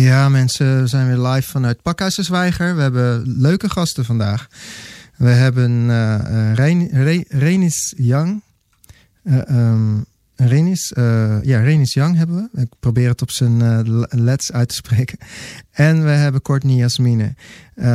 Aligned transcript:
Ja, 0.00 0.28
mensen, 0.28 0.80
we 0.80 0.86
zijn 0.86 1.06
weer 1.06 1.26
live 1.26 1.50
vanuit 1.50 1.82
Pakhuis 1.82 2.14
Zwijger. 2.14 2.76
We 2.76 2.82
hebben 2.82 3.22
leuke 3.40 3.70
gasten 3.70 4.04
vandaag. 4.04 4.48
We 5.16 5.28
hebben 5.28 5.88
uh, 5.88 7.24
Renis 7.28 7.94
Young. 7.96 8.42
Uh, 9.24 9.38
um, 9.50 10.04
Renis, 10.34 10.92
uh, 10.98 11.42
ja, 11.42 11.60
Renis 11.60 11.94
Young 11.94 12.16
hebben 12.16 12.50
we. 12.52 12.60
Ik 12.60 12.68
probeer 12.80 13.08
het 13.08 13.22
op 13.22 13.30
zijn 13.30 13.60
uh, 13.60 14.02
lets 14.08 14.52
uit 14.52 14.68
te 14.68 14.74
spreken. 14.74 15.18
En 15.70 16.04
we 16.04 16.10
hebben 16.10 16.42
Courtney 16.42 16.76
Jasmine 16.76 17.34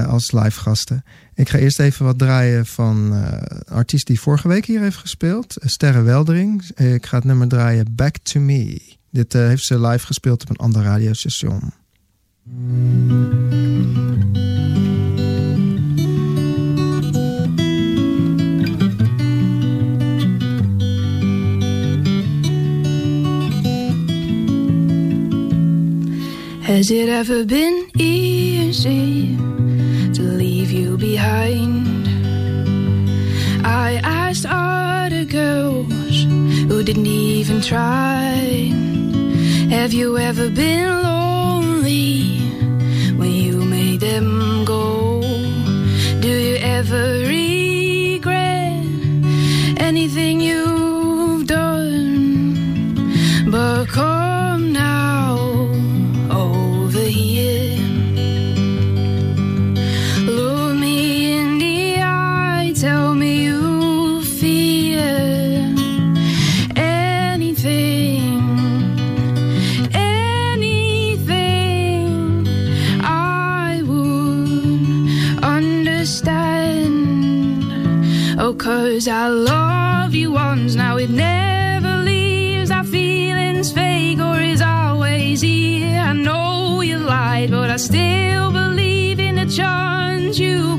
als 0.07 0.31
live 0.31 0.59
gasten. 0.59 1.03
Ik 1.33 1.49
ga 1.49 1.57
eerst 1.57 1.79
even 1.79 2.05
wat 2.05 2.17
draaien 2.17 2.65
van 2.65 3.11
een 3.11 3.63
artiest 3.69 4.07
die 4.07 4.19
vorige 4.19 4.47
week 4.47 4.65
hier 4.65 4.81
heeft 4.81 4.97
gespeeld. 4.97 5.55
Sterre 5.57 6.01
Weldering. 6.01 6.69
Ik 6.75 7.05
ga 7.05 7.15
het 7.15 7.25
nummer 7.25 7.47
draaien 7.47 7.95
Back 7.95 8.17
to 8.17 8.39
Me. 8.39 8.81
Dit 9.11 9.33
heeft 9.33 9.63
ze 9.63 9.79
live 9.79 10.05
gespeeld 10.05 10.41
op 10.41 10.49
een 10.49 10.55
ander 10.55 10.83
radiostation. 10.83 11.73
Has 12.45 12.55
it 26.91 27.07
ever 27.07 27.45
been 27.45 27.89
easy 27.97 29.37
to 30.13 30.21
leave 30.21 30.69
you 30.69 30.97
behind? 30.97 32.09
I 33.65 34.01
asked 34.03 34.45
other 34.45 35.23
girls 35.23 36.23
who 36.67 36.83
didn't 36.83 37.07
even 37.07 37.61
try. 37.61 38.73
Have 39.69 39.93
you 39.93 40.17
ever 40.17 40.49
been 40.49 41.03
lonely 41.03 41.62
when 43.19 43.31
you 43.31 43.63
made 43.63 43.99
them 43.99 44.65
go? 44.65 45.21
Do 46.19 46.29
you 46.29 46.55
ever 46.77 47.03
regret 47.27 48.85
anything 49.77 50.41
you've 50.41 50.72
I 79.07 79.27
love 79.27 80.13
you 80.13 80.31
once, 80.31 80.75
now 80.75 80.97
it 80.97 81.09
never 81.09 81.97
leaves. 81.97 82.71
Our 82.71 82.83
feelings 82.83 83.71
fake 83.71 84.19
or 84.19 84.39
is 84.39 84.61
always 84.61 85.41
here. 85.41 85.99
I 85.99 86.13
know 86.13 86.81
you 86.81 86.97
lied, 86.97 87.51
but 87.51 87.69
I 87.69 87.77
still 87.77 88.51
believe 88.51 89.19
in 89.19 89.37
a 89.39 89.45
chance 89.45 90.39
you 90.39 90.72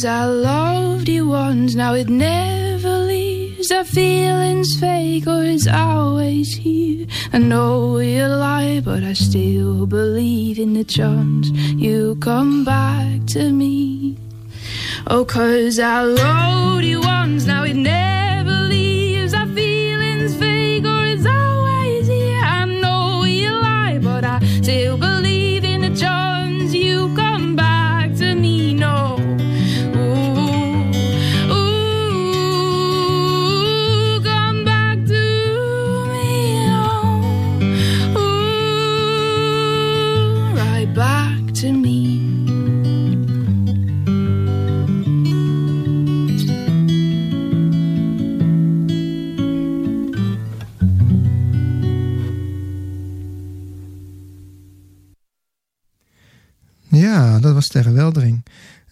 cause 0.00 0.06
I 0.06 0.24
loved 0.24 1.10
you 1.10 1.28
once, 1.28 1.74
now 1.74 1.92
it 1.92 2.08
never 2.08 3.00
leaves. 3.00 3.68
The 3.68 3.84
feeling's 3.84 4.74
fake 4.80 5.26
or 5.26 5.44
it's 5.44 5.66
always 5.66 6.54
here. 6.54 7.06
I 7.34 7.38
know 7.38 7.98
you 7.98 8.24
lie, 8.24 8.80
but 8.82 9.02
I 9.04 9.12
still 9.12 9.84
believe 9.84 10.58
in 10.58 10.72
the 10.72 10.84
chance 10.84 11.50
you 11.50 12.16
come 12.16 12.64
back 12.64 13.26
to 13.34 13.52
me. 13.52 14.16
Oh, 15.06 15.26
cause 15.26 15.78
I 15.78 16.00
loved 16.02 16.84
you 16.84 17.02
once, 17.02 17.44
now 17.44 17.64
it 17.64 17.76
never 17.76 18.29
tegen. 57.70 58.42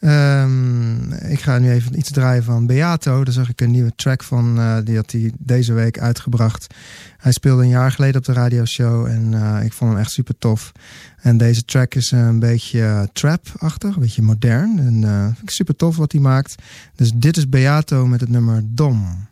Ehm, 0.00 1.12
ik 1.12 1.40
ga 1.40 1.58
nu 1.58 1.70
even 1.70 1.98
iets 1.98 2.10
draaien 2.10 2.44
van 2.44 2.66
Beato. 2.66 3.24
Daar 3.24 3.34
zag 3.34 3.48
ik 3.48 3.60
een 3.60 3.70
nieuwe 3.70 3.92
track 3.96 4.22
van. 4.22 4.58
eh, 4.58 4.76
die 4.84 4.96
had 4.96 5.12
hij 5.12 5.32
deze 5.38 5.72
week 5.72 5.98
uitgebracht. 5.98 6.74
Hij 7.16 7.32
speelde 7.32 7.62
een 7.62 7.68
jaar 7.68 7.92
geleden 7.92 8.16
op 8.16 8.24
de 8.24 8.32
radioshow. 8.32 9.06
En 9.06 9.34
eh, 9.34 9.64
ik 9.64 9.72
vond 9.72 9.90
hem 9.90 10.00
echt 10.00 10.10
super 10.10 10.38
tof. 10.38 10.72
En 11.20 11.36
deze 11.36 11.64
track 11.64 11.94
is 11.94 12.10
een 12.10 12.38
beetje 12.38 13.08
trap-achtig. 13.12 13.94
Een 13.94 14.00
beetje 14.00 14.22
modern. 14.22 14.78
En 14.78 15.04
eh, 15.04 15.24
vind 15.24 15.42
ik 15.42 15.50
super 15.50 15.76
tof 15.76 15.96
wat 15.96 16.12
hij 16.12 16.20
maakt. 16.20 16.54
Dus 16.94 17.12
dit 17.14 17.36
is 17.36 17.48
Beato 17.48 18.06
met 18.06 18.20
het 18.20 18.30
nummer 18.30 18.62
Dom. 18.64 19.27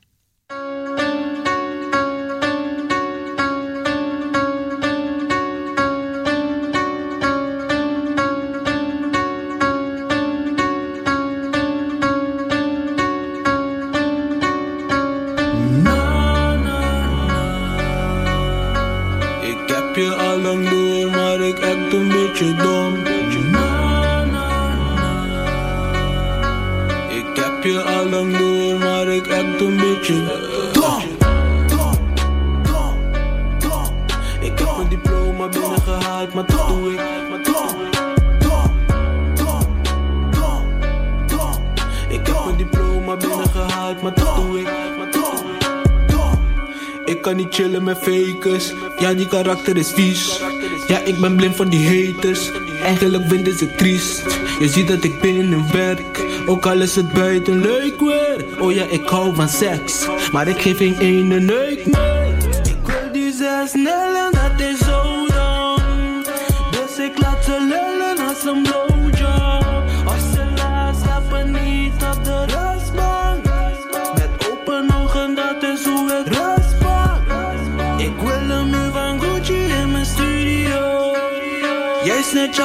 Die 49.17 49.29
karakter 49.29 49.77
is 49.77 49.93
vies. 49.93 50.41
Ja, 50.87 50.99
ik 50.99 51.21
ben 51.21 51.37
blind 51.37 51.57
van 51.57 51.69
die 51.69 51.87
haters. 51.87 52.51
Eigenlijk 52.83 53.29
vinden 53.29 53.59
ze 53.59 53.75
triest. 53.75 54.23
Je 54.61 54.69
ziet 54.69 54.89
dat 54.89 55.05
ik 55.05 55.21
binnen 55.21 55.73
werk. 55.73 56.25
Ook 56.47 56.67
al 56.67 56.81
is 56.81 56.97
het 56.97 57.13
buiten 57.13 57.61
leuk 57.61 58.01
weer. 58.01 58.45
Oh 58.59 58.73
ja, 58.73 58.85
ik 58.85 59.09
hou 59.09 59.35
van 59.35 59.49
seks. 59.49 60.07
Maar 60.33 60.49
ik 60.49 60.61
geef 60.61 60.77
geen 60.77 60.99
ene 60.99 61.41
neuk 61.41 61.87
meer. 61.87 62.37
Ik 62.65 62.87
wil 62.87 63.13
die 63.13 63.33
zes 63.33 63.71
snel 63.71 64.31
dat 64.31 64.61
is 64.61 64.79
zo 64.79 65.27
dom. 65.27 66.23
Dus 66.71 67.05
ik 67.07 67.19
laat 67.19 67.45
ze 67.45 67.57
lullen 67.61 68.29
als 68.29 68.45
een 68.45 68.63
blowjob. 68.63 68.86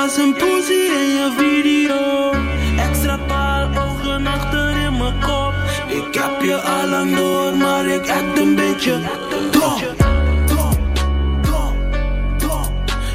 Als 0.02 0.18
een 0.18 0.34
pussy 0.34 0.74
in 0.74 1.10
je 1.18 1.34
video. 1.38 2.32
Extra 2.78 3.18
paar 3.18 3.68
ogen 3.68 4.28
achter 4.28 4.70
in 4.70 4.98
mijn 4.98 5.20
kop. 5.20 5.54
Ik 5.88 6.14
heb 6.14 6.42
je 6.42 6.56
al 6.56 6.88
lang 6.90 7.16
door, 7.16 7.58
maar 7.58 7.86
ik 7.86 8.10
act 8.10 8.40
een 8.40 8.56
beetje 8.56 9.00
dom. 9.52 9.74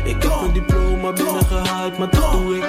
Ik 0.04 0.22
heb 0.22 0.32
een 0.42 0.52
diploma 0.52 1.12
binnengehaald, 1.12 1.98
maar 1.98 2.10
dat 2.10 2.32
doe 2.32 2.56
ik. 2.56 2.64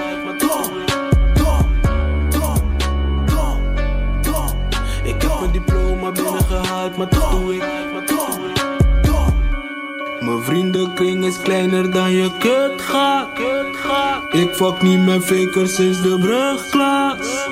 Ik. 5.04 5.22
Heb 5.22 5.40
mijn 5.40 5.52
diploma 5.52 6.12
binnengehaald. 6.12 6.98
Maar 6.98 7.10
dat 7.10 7.32
doe 7.32 7.56
ik. 7.56 7.64
Mijn 10.20 10.42
vriendenkring 10.42 11.26
is 11.26 11.42
kleiner 11.42 11.92
dan 11.92 12.12
je 12.12 12.32
kut 12.40 12.82
gaat. 12.82 13.57
Ik 14.32 14.54
fuck 14.54 14.82
niet 14.82 15.06
met 15.06 15.24
fakers 15.24 15.76
sinds 15.76 16.02
de 16.02 16.18
brugklas. 16.20 17.46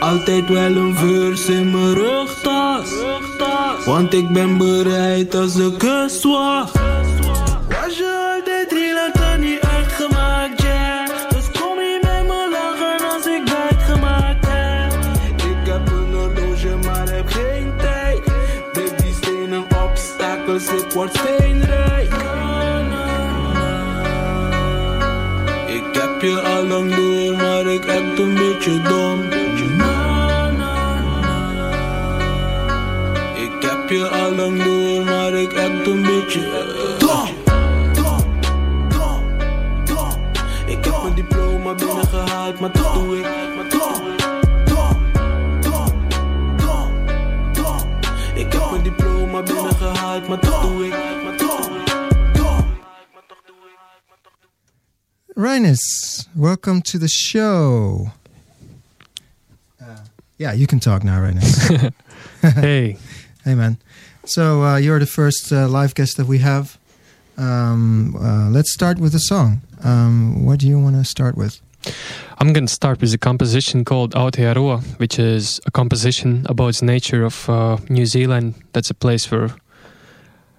Altijd 0.00 0.48
wel 0.48 0.76
een 0.76 0.96
verse 0.96 1.52
in 1.52 1.70
mijn 1.70 1.94
rugtas. 1.94 2.88
Want 3.84 4.14
ik 4.14 4.28
ben 4.28 4.58
bereid 4.58 5.34
als 5.34 5.54
de 5.54 5.76
kust 5.76 6.22
wacht. 6.22 6.72
Was 7.68 7.98
je 7.98 8.34
altijd 8.36 8.72
real 8.72 8.96
en 8.96 9.12
dan 9.20 9.40
niet 9.40 9.60
uitgemaakt, 9.60 10.62
yeah. 10.62 11.06
Dus 11.28 11.60
kom 11.60 11.78
hier 11.78 11.98
met 12.02 12.26
me 12.26 12.48
lachen 12.50 13.14
als 13.14 13.26
ik 13.26 13.44
buit 13.44 13.82
gemaakt 13.82 14.46
heb. 14.48 14.92
Ik 15.36 15.66
heb 15.66 15.88
een 15.88 16.14
horloge, 16.14 16.76
maar 16.84 17.08
heb 17.08 17.28
geen 17.28 17.72
tijd. 17.78 18.22
Breek 18.72 18.98
die 18.98 19.14
stenen 19.22 19.64
obstakels, 19.84 20.66
ik 20.66 20.92
word 20.92 21.10
steenrijk. 21.10 21.33
Je 26.24 26.40
al 26.40 26.64
lang 26.66 26.94
door, 26.94 27.36
maar 27.36 27.66
ik 27.66 27.88
act 27.88 28.18
een 28.18 28.34
beetje 28.34 28.82
dom. 28.82 29.28
Na, 29.76 30.50
na, 30.50 31.00
na. 31.10 31.70
Ik 33.34 33.62
heb 33.62 33.88
je 33.88 34.08
al 34.08 34.34
lang 34.34 34.62
door, 34.62 35.04
maar 35.04 35.32
ik 35.32 35.52
act 35.52 35.86
een 35.86 36.02
beetje 36.02 36.40
dom. 36.98 37.28
Ik 40.66 40.84
heb 40.84 41.02
mijn 41.02 41.14
diploma 41.14 41.74
binnengehaald, 41.74 42.60
maar 42.60 42.72
dat 42.72 42.94
doe 42.94 43.16
ik. 43.16 43.22
Maar 43.56 43.68
dat 43.68 43.96
doe 43.96 44.12
ik. 44.14 44.22
Ik 48.34 48.52
heb 48.52 48.70
mijn 48.70 48.82
diploma 48.82 49.42
binnengehaald. 49.42 50.28
Maar 50.28 50.40
dat 50.40 50.62
doe 50.62 50.86
ik. 50.86 51.03
Reinis, 55.44 56.26
welcome 56.34 56.80
to 56.80 56.96
the 56.96 57.06
show. 57.06 58.12
Uh, 59.78 59.98
yeah, 60.38 60.54
you 60.54 60.66
can 60.66 60.80
talk 60.80 61.04
now, 61.04 61.20
Reinis. 61.20 61.92
hey, 62.54 62.96
hey, 63.44 63.54
man. 63.54 63.76
So 64.24 64.62
uh, 64.62 64.76
you're 64.78 64.98
the 64.98 65.04
first 65.04 65.52
uh, 65.52 65.68
live 65.68 65.94
guest 65.94 66.16
that 66.16 66.26
we 66.26 66.38
have. 66.38 66.78
Um, 67.36 68.16
uh, 68.16 68.48
let's 68.48 68.72
start 68.72 68.98
with 68.98 69.14
a 69.14 69.18
song. 69.18 69.60
Um, 69.82 70.46
what 70.46 70.60
do 70.60 70.66
you 70.66 70.78
want 70.78 70.96
to 70.96 71.04
start 71.04 71.36
with? 71.36 71.60
I'm 72.38 72.54
going 72.54 72.64
to 72.64 72.72
start 72.72 73.02
with 73.02 73.12
a 73.12 73.18
composition 73.18 73.84
called 73.84 74.14
Aotearoa, 74.14 74.98
which 74.98 75.18
is 75.18 75.60
a 75.66 75.70
composition 75.70 76.46
about 76.48 76.76
the 76.76 76.86
nature 76.86 77.22
of 77.22 77.50
uh, 77.50 77.76
New 77.90 78.06
Zealand. 78.06 78.54
That's 78.72 78.88
a 78.88 78.94
place 78.94 79.30
where 79.30 79.50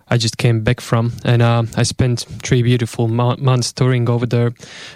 I 0.07 0.17
just 0.17 0.37
came 0.37 0.61
back 0.63 0.81
from, 0.81 1.13
and 1.23 1.41
uh, 1.41 1.63
I 1.75 1.83
spent 1.83 2.25
three 2.43 2.61
beautiful 2.61 3.07
mo- 3.07 3.37
months 3.37 3.73
touring 3.73 4.07
over 4.09 4.25
there, 4.27 4.53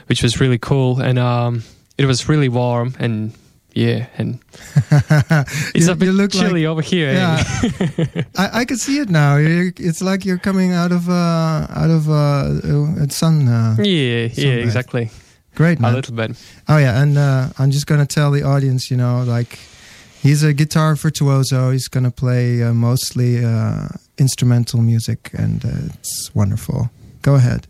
which 0.08 0.22
was 0.24 0.40
really 0.40 0.60
cool. 0.60 1.02
And 1.02 1.18
um, 1.18 1.64
it 1.98 2.06
was 2.06 2.30
really 2.30 2.50
warm, 2.50 2.94
and 3.00 3.34
yeah, 3.74 4.06
and 4.18 4.40
it's 5.74 5.86
You- 5.88 5.92
a 5.92 5.96
bit 5.96 6.10
look 6.14 6.34
like- 6.34 6.48
chilly 6.48 6.66
over 6.66 6.82
here. 6.82 7.12
Yeah, 7.14 7.44
I, 8.38 8.60
I 8.62 8.66
can 8.66 8.78
see 8.78 9.00
it 9.00 9.10
now. 9.10 9.38
You're, 9.38 9.72
it's 9.78 10.02
like 10.02 10.26
you're 10.26 10.38
coming 10.40 10.74
out 10.74 10.92
of 10.92 11.10
uh, 11.10 11.68
out 11.70 11.90
of 11.90 12.08
uh, 12.10 13.02
uh, 13.04 13.08
sun. 13.10 13.48
Uh, 13.48 13.76
yeah, 13.80 14.30
yeah, 14.34 14.62
exactly. 14.64 15.10
great, 15.56 15.80
man. 15.80 15.94
A 15.94 15.96
little 15.96 16.16
bit. 16.16 16.38
Oh 16.68 16.78
yeah, 16.78 17.02
and 17.02 17.18
uh, 17.18 17.50
I'm 17.58 17.72
just 17.72 17.88
gonna 17.88 18.06
tell 18.06 18.32
the 18.32 18.44
audience, 18.44 18.92
you 18.92 18.98
know, 18.98 19.24
like 19.24 19.58
he's 20.22 20.44
a 20.44 20.54
guitar 20.54 20.96
virtuoso. 20.96 21.72
He's 21.72 21.88
gonna 21.88 22.12
play 22.12 22.62
uh, 22.64 22.74
mostly 22.74 23.44
uh, 23.44 23.88
instrumental 24.18 24.82
music, 24.82 25.32
and 25.34 25.64
uh, 25.66 25.94
it's 25.96 26.34
wonderful. 26.36 26.90
Go 27.22 27.36
ahead. 27.36 27.68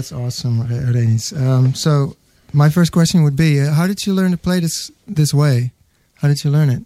That's 0.00 0.12
awesome, 0.12 0.62
Re- 0.62 0.94
Reinis. 0.94 1.36
Um, 1.38 1.74
so, 1.74 2.16
my 2.54 2.70
first 2.70 2.90
question 2.90 3.22
would 3.22 3.36
be: 3.36 3.60
uh, 3.60 3.70
How 3.74 3.86
did 3.86 4.06
you 4.06 4.14
learn 4.14 4.30
to 4.30 4.38
play 4.38 4.58
this 4.58 4.90
this 5.06 5.34
way? 5.34 5.72
How 6.22 6.28
did 6.28 6.42
you 6.42 6.50
learn 6.50 6.70
it? 6.70 6.82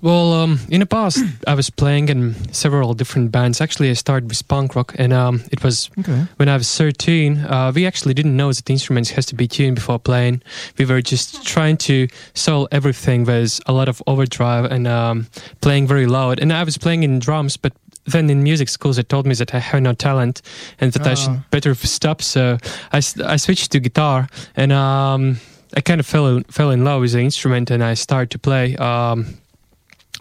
Well, 0.00 0.32
um, 0.32 0.58
in 0.68 0.80
the 0.80 0.86
past, 0.86 1.22
I 1.46 1.54
was 1.54 1.70
playing 1.70 2.08
in 2.08 2.34
several 2.52 2.94
different 2.94 3.30
bands. 3.30 3.60
Actually, 3.60 3.90
I 3.90 3.92
started 3.92 4.28
with 4.28 4.42
punk 4.48 4.74
rock, 4.74 4.92
and 4.98 5.12
um, 5.12 5.42
it 5.52 5.62
was 5.62 5.88
Okay. 6.00 6.26
when 6.38 6.48
I 6.48 6.56
was 6.56 6.66
13. 6.76 7.38
Uh, 7.38 7.70
we 7.72 7.86
actually 7.86 8.12
didn't 8.12 8.36
know 8.36 8.52
that 8.52 8.64
the 8.64 8.72
instruments 8.72 9.10
has 9.10 9.24
to 9.26 9.36
be 9.36 9.46
tuned 9.46 9.76
before 9.76 10.00
playing. 10.00 10.42
We 10.78 10.86
were 10.86 11.00
just 11.00 11.46
trying 11.46 11.76
to 11.86 12.08
solve 12.34 12.66
everything 12.72 13.24
with 13.24 13.60
a 13.66 13.72
lot 13.72 13.88
of 13.88 14.02
overdrive 14.08 14.64
and 14.72 14.88
um, 14.88 15.26
playing 15.60 15.86
very 15.86 16.06
loud. 16.06 16.40
And 16.40 16.52
I 16.52 16.64
was 16.64 16.76
playing 16.76 17.04
in 17.04 17.20
drums, 17.20 17.56
but 17.56 17.72
then 18.06 18.28
in 18.30 18.42
music 18.42 18.68
schools 18.68 18.96
they 18.96 19.02
told 19.04 19.26
me 19.26 19.34
that 19.34 19.54
I 19.54 19.58
have 19.58 19.80
no 19.82 19.92
talent 19.94 20.42
and 20.80 20.92
that 20.92 21.06
I 21.06 21.12
Oh. 21.12 21.14
should 21.14 21.50
better 21.50 21.74
stop. 21.74 22.20
So 22.22 22.58
I, 22.92 22.98
I 23.24 23.36
switched 23.36 23.70
to 23.72 23.80
guitar, 23.80 24.26
and 24.56 24.72
um, 24.72 25.38
I 25.76 25.80
kind 25.80 26.00
of 26.00 26.06
fell 26.06 26.26
in, 26.36 26.44
fell 26.44 26.70
in 26.70 26.84
love 26.84 27.00
with 27.02 27.12
the 27.12 27.20
instrument, 27.20 27.70
and 27.70 27.82
I 27.82 27.94
started 27.94 28.30
to 28.30 28.38
play. 28.38 28.76
Um, 28.76 29.26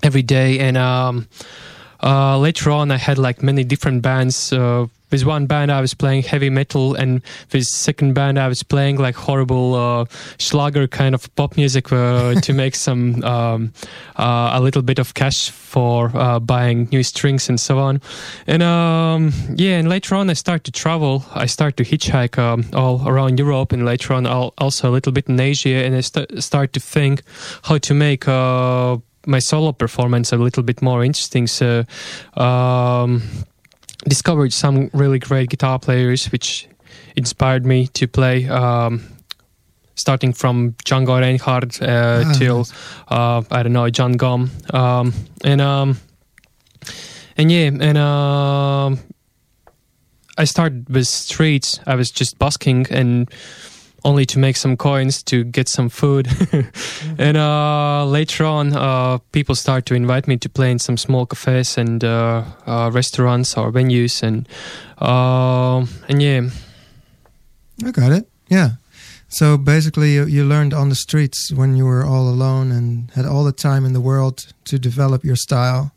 every 0.04 0.24
day 0.24 0.58
and 0.58 0.78
um 0.78 1.28
uh 2.04 2.38
later 2.38 2.72
on 2.72 2.92
i 2.92 2.98
had 2.98 3.18
like 3.18 3.42
many 3.44 3.64
different 3.64 4.02
bands. 4.02 4.52
Uh 4.54 4.88
with 5.12 5.26
one 5.26 5.46
band 5.46 5.70
i 5.72 5.82
was 5.82 5.94
playing 5.94 6.24
heavy 6.24 6.50
metal 6.50 6.96
and 6.96 7.22
with 7.52 7.66
second 7.66 8.14
band 8.14 8.40
i 8.40 8.48
was 8.48 8.64
playing 8.64 8.98
like 8.98 9.14
horrible 9.14 9.76
uh 9.76 10.06
schlager 10.38 10.88
kind 10.88 11.14
of 11.14 11.28
pop 11.36 11.58
music 11.58 11.92
uh, 11.92 12.34
to 12.42 12.54
make 12.54 12.76
some 12.76 13.22
um 13.24 13.74
uh, 14.16 14.52
a 14.54 14.62
little 14.62 14.82
bit 14.82 15.00
of 15.00 15.14
cash 15.14 15.50
for 15.50 16.12
uh, 16.16 16.40
buying 16.40 16.88
new 16.92 17.04
strings 17.04 17.50
and 17.50 17.60
so 17.60 17.78
on. 17.80 18.00
And 18.48 18.64
um 18.64 19.34
yeah 19.56 19.78
and 19.78 19.90
later 19.90 20.16
on 20.16 20.30
i 20.30 20.34
start 20.34 20.64
to 20.64 20.72
travel. 20.72 21.26
I 21.36 21.46
start 21.46 21.76
to 21.78 21.84
hitchhike 21.84 22.38
um, 22.38 22.64
all 22.74 23.06
around 23.06 23.38
europe 23.38 23.74
and 23.74 23.84
later 23.86 24.14
on 24.14 24.26
al- 24.26 24.54
also 24.58 24.90
a 24.90 24.92
little 24.92 25.12
bit 25.12 25.28
in 25.28 25.38
asia 25.40 25.84
and 25.86 25.94
i 25.96 26.02
st- 26.02 26.42
started 26.42 26.72
to 26.74 26.80
think 26.80 27.22
how 27.64 27.78
to 27.80 27.94
make 27.94 28.28
uh 28.30 28.98
my 29.28 29.40
solo 29.40 29.72
performance 29.72 30.32
a 30.32 30.38
little 30.38 30.64
bit 30.64 30.82
more 30.82 31.04
interesting. 31.04 31.48
So, 31.48 31.84
um, 32.36 33.22
discovered 34.08 34.52
some 34.54 34.90
really 34.94 35.20
great 35.20 35.50
guitar 35.50 35.78
players, 35.80 36.32
which 36.32 36.68
inspired 37.16 37.66
me 37.66 37.88
to 37.88 38.08
play. 38.08 38.48
Um, 38.50 39.04
starting 39.96 40.34
from 40.34 40.72
Django 40.86 41.20
Reinhardt 41.20 41.80
uh, 41.82 42.24
Ah, 42.26 42.34
till 42.40 42.58
nice. 42.60 42.74
uh, 43.10 43.44
I 43.52 43.62
don't 43.62 43.74
know 43.74 43.90
Jon 43.90 44.16
Gomm, 44.18 44.50
um, 44.74 45.14
and 45.44 45.62
um, 45.62 45.98
and 47.38 47.52
yeah, 47.52 47.68
and 47.68 47.98
um, 47.98 49.00
I 50.38 50.46
started 50.46 50.90
with 50.90 51.08
streets. 51.08 51.80
I 51.86 51.96
was 51.96 52.10
just 52.10 52.40
busking 52.40 52.88
and 52.90 53.30
only 54.04 54.26
to 54.26 54.40
make 54.40 54.58
some 54.58 54.76
coins 54.76 55.24
to 55.24 55.44
get 55.44 55.70
some 55.70 55.90
food. 55.90 56.28
and 57.18 57.38
uh, 57.38 58.06
later 58.06 58.46
on, 58.46 58.76
uh, 58.76 59.20
people 59.32 59.56
start 59.56 59.86
to 59.88 59.96
invite 59.96 60.28
me 60.28 60.38
to 60.38 60.50
play 60.50 60.72
in 60.72 60.80
some 60.80 60.98
small 60.98 61.26
cafes 61.26 61.78
and 61.78 62.04
uh, 62.04 62.44
uh, 62.66 62.90
restaurants 62.94 63.58
or 63.58 63.72
venues, 63.72 64.24
and 64.24 64.48
uh, 65.00 65.86
and 66.10 66.22
yeah, 66.22 66.50
I 67.86 67.92
got 67.92 68.12
it. 68.12 68.28
Yeah. 68.50 68.72
So 69.30 69.58
basically, 69.58 70.14
you, 70.14 70.26
you 70.26 70.44
learned 70.44 70.74
on 70.74 70.90
the 70.90 70.96
streets 70.96 71.54
when 71.54 71.78
you 71.78 71.86
were 71.86 72.04
all 72.04 72.28
alone 72.28 72.72
and 72.72 73.10
had 73.12 73.26
all 73.26 73.46
the 73.46 73.54
time 73.54 73.86
in 73.86 73.94
the 73.94 74.02
world 74.02 74.54
to 74.66 74.78
develop 74.78 75.24
your 75.24 75.38
style. 75.38 75.94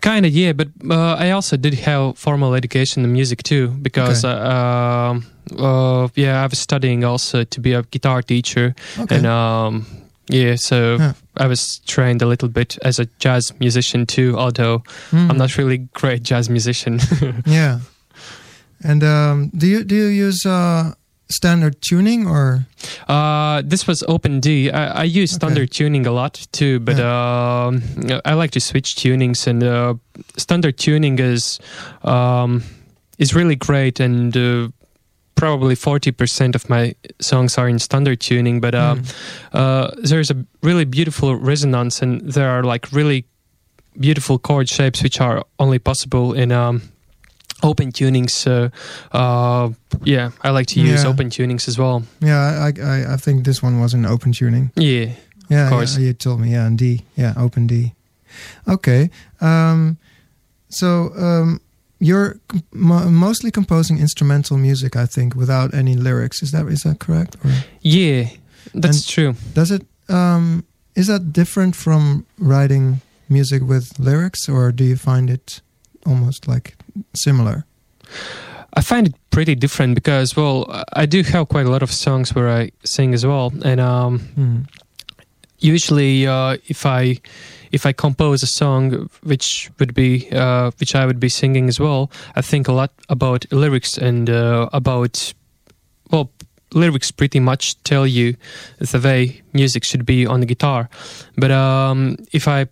Kind 0.00 0.26
of 0.26 0.32
yeah. 0.32 0.52
But 0.52 0.68
uh, 0.90 1.14
I 1.14 1.30
also 1.30 1.56
did 1.56 1.74
have 1.74 2.16
formal 2.18 2.54
education 2.54 3.04
in 3.04 3.12
music 3.12 3.42
too, 3.42 3.68
because 3.82 4.24
Okay. 4.24 4.34
uh, 4.38 5.10
um, 5.10 5.24
uh, 5.58 6.08
yeah, 6.14 6.42
I 6.44 6.46
was 6.46 6.58
studying 6.58 7.04
also 7.04 7.44
to 7.44 7.60
be 7.60 7.72
a 7.74 7.82
guitar 7.82 8.22
teacher, 8.22 8.74
Okay. 8.98 9.16
and 9.16 9.26
um, 9.26 9.86
yeah, 10.28 10.56
so. 10.56 10.96
Yeah. 10.98 11.12
I 11.38 11.46
was 11.46 11.80
trained 11.86 12.20
a 12.20 12.26
little 12.26 12.48
bit 12.50 12.76
as 12.84 12.98
a 12.98 13.06
jazz 13.18 13.52
musician 13.58 14.04
too, 14.06 14.36
although 14.38 14.82
Hmm. 15.10 15.30
I'm 15.30 15.38
not 15.38 15.56
really 15.56 15.78
great 15.94 16.22
jazz 16.22 16.50
musician. 16.50 17.00
Yeah. 17.46 17.78
And 18.84 19.02
um, 19.02 19.50
do 19.56 19.66
you 19.66 19.82
do 19.84 19.94
you 19.94 20.26
use 20.28 20.44
uh, 20.44 20.92
standard 21.32 21.80
tuning 21.80 22.26
or? 22.26 22.66
Uh, 23.08 23.62
this 23.64 23.86
was 23.86 24.02
OpenD. 24.08 24.72
I, 24.72 24.86
I 24.86 25.04
use 25.04 25.32
standard 25.32 25.70
tuning 25.70 26.06
a 26.06 26.12
lot 26.12 26.46
too, 26.52 26.78
but 26.80 26.98
um, 27.00 27.82
I 28.24 28.34
like 28.34 28.50
to 28.52 28.60
switch 28.60 28.94
tunings. 28.96 29.46
And 29.46 29.62
uh, 29.62 29.94
standard 30.36 30.78
tuning 30.78 31.18
is 31.18 31.58
um, 32.04 32.62
is 33.18 33.34
really 33.34 33.56
great, 33.56 34.00
and 34.00 34.36
uh, 34.36 34.68
probably 35.34 35.74
forty 35.74 36.12
percent 36.12 36.54
of 36.54 36.68
my 36.68 36.94
songs 37.20 37.58
are 37.58 37.68
in 37.68 37.78
standard 37.78 38.20
tuning. 38.20 38.60
But 38.60 38.74
uh, 38.74 38.94
Hmm. 38.94 39.02
uh, 39.52 39.90
there's 40.02 40.30
a 40.30 40.36
really 40.62 40.84
beautiful 40.84 41.36
resonance, 41.36 42.02
and 42.02 42.20
there 42.32 42.48
are 42.50 42.62
like 42.62 42.92
really 42.92 43.24
beautiful 44.00 44.38
chord 44.38 44.68
shapes 44.68 45.02
which 45.02 45.20
are 45.20 45.44
only 45.58 45.78
possible 45.78 46.32
in. 46.34 46.52
Um, 46.52 46.82
Open 47.62 47.92
tunings, 47.92 48.30
so 48.30 48.70
uh, 49.12 49.68
yeah, 50.04 50.30
I 50.42 50.50
like 50.50 50.66
to 50.74 50.80
use 50.80 51.02
Yeah. 51.04 51.10
open 51.10 51.30
tunings 51.30 51.68
as 51.68 51.78
well. 51.78 52.02
Yeah, 52.20 52.40
I, 52.66 52.72
I 52.82 53.14
I 53.14 53.16
think 53.16 53.44
this 53.44 53.62
one 53.62 53.80
was 53.80 53.94
an 53.94 54.04
open 54.04 54.32
tuning. 54.32 54.70
Yeah, 54.76 55.12
Yeah, 55.50 55.68
course. 55.70 55.96
yeah, 55.98 56.06
you 56.06 56.12
told 56.14 56.40
me. 56.40 56.50
Yeah, 56.52 56.66
in 56.66 56.76
D. 56.76 57.02
Yeah, 57.16 57.34
open 57.36 57.66
D. 57.66 57.92
Okay. 58.66 59.10
Um, 59.40 59.96
so 60.68 61.12
um, 61.16 61.60
you're 62.00 62.36
com- 62.48 63.14
mostly 63.14 63.50
composing 63.50 63.98
instrumental 64.00 64.56
music, 64.58 64.96
I 64.96 65.06
think, 65.06 65.34
without 65.36 65.74
any 65.74 65.94
lyrics. 65.94 66.42
Is 66.42 66.50
that 66.50 66.66
is 66.68 66.82
that 66.82 66.98
correct? 66.98 67.36
Or 67.44 67.50
Yeah, 67.82 68.28
that's 68.74 68.96
And- 68.96 69.06
true. 69.08 69.34
does 69.54 69.70
it? 69.70 69.82
Um, 70.08 70.64
is 70.96 71.06
that 71.06 71.32
different 71.32 71.76
from 71.76 72.24
writing 72.38 73.00
music 73.28 73.62
with 73.62 73.98
lyrics, 73.98 74.48
or 74.48 74.72
do 74.72 74.82
you 74.84 74.96
find 74.96 75.30
it 75.30 75.60
almost 76.04 76.48
like 76.48 76.74
similar? 77.14 77.64
I 78.74 78.80
find 78.80 79.06
it 79.08 79.14
pretty 79.30 79.54
different 79.54 79.94
because, 79.94 80.34
well, 80.36 80.66
I 80.94 81.06
do 81.06 81.22
have 81.22 81.48
quite 81.48 81.66
a 81.66 81.70
lot 81.70 81.82
of 81.82 81.90
songs 81.92 82.34
where 82.34 82.48
I 82.48 82.70
sing 82.84 83.12
as 83.14 83.24
well, 83.26 83.52
and 83.64 83.80
um, 83.80 84.18
Hmm. 84.34 84.60
usually 85.58 86.26
uh, 86.26 86.56
if 86.68 86.86
I 86.86 87.18
if 87.70 87.86
I 87.86 87.92
compose 87.92 88.42
a 88.42 88.46
song 88.46 89.08
which 89.22 89.70
would 89.78 89.94
be 89.94 90.28
uh, 90.32 90.70
which 90.80 90.94
I 90.94 91.06
would 91.06 91.20
be 91.20 91.28
singing 91.28 91.68
as 91.68 91.78
well, 91.80 92.10
I 92.36 92.40
think 92.42 92.68
a 92.68 92.72
lot 92.72 92.90
about 93.08 93.44
lyrics 93.52 93.98
and 93.98 94.28
uh, 94.30 94.68
about 94.72 95.34
well. 96.10 96.30
Lyrics 96.74 97.10
pretty 97.10 97.38
much 97.38 97.76
tell 97.84 98.06
you 98.06 98.34
the 98.78 98.98
way 98.98 99.42
music 99.52 99.84
should 99.84 100.06
be 100.06 100.24
on 100.26 100.40
the 100.40 100.46
guitar, 100.46 100.88
but 101.36 101.50
um, 101.50 102.16
if 102.32 102.48
I 102.48 102.66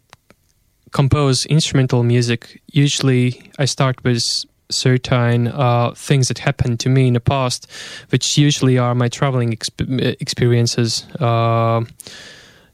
compose 0.93 1.47
instrumental 1.47 2.03
music, 2.03 2.61
usually 2.73 3.51
I 3.59 3.65
start 3.67 4.03
with 4.05 4.23
certain 4.71 5.49
uh, 5.49 5.93
things 5.97 6.29
that 6.29 6.39
happened 6.39 6.81
to 6.81 6.89
me 6.89 7.09
in 7.09 7.15
the 7.15 7.21
past, 7.21 7.67
which 8.11 8.39
usually 8.39 8.79
are 8.79 8.95
my 8.95 9.09
traveling 9.09 9.53
exp- 9.53 10.17
experiences. 10.21 11.05
Uh, 11.19 11.85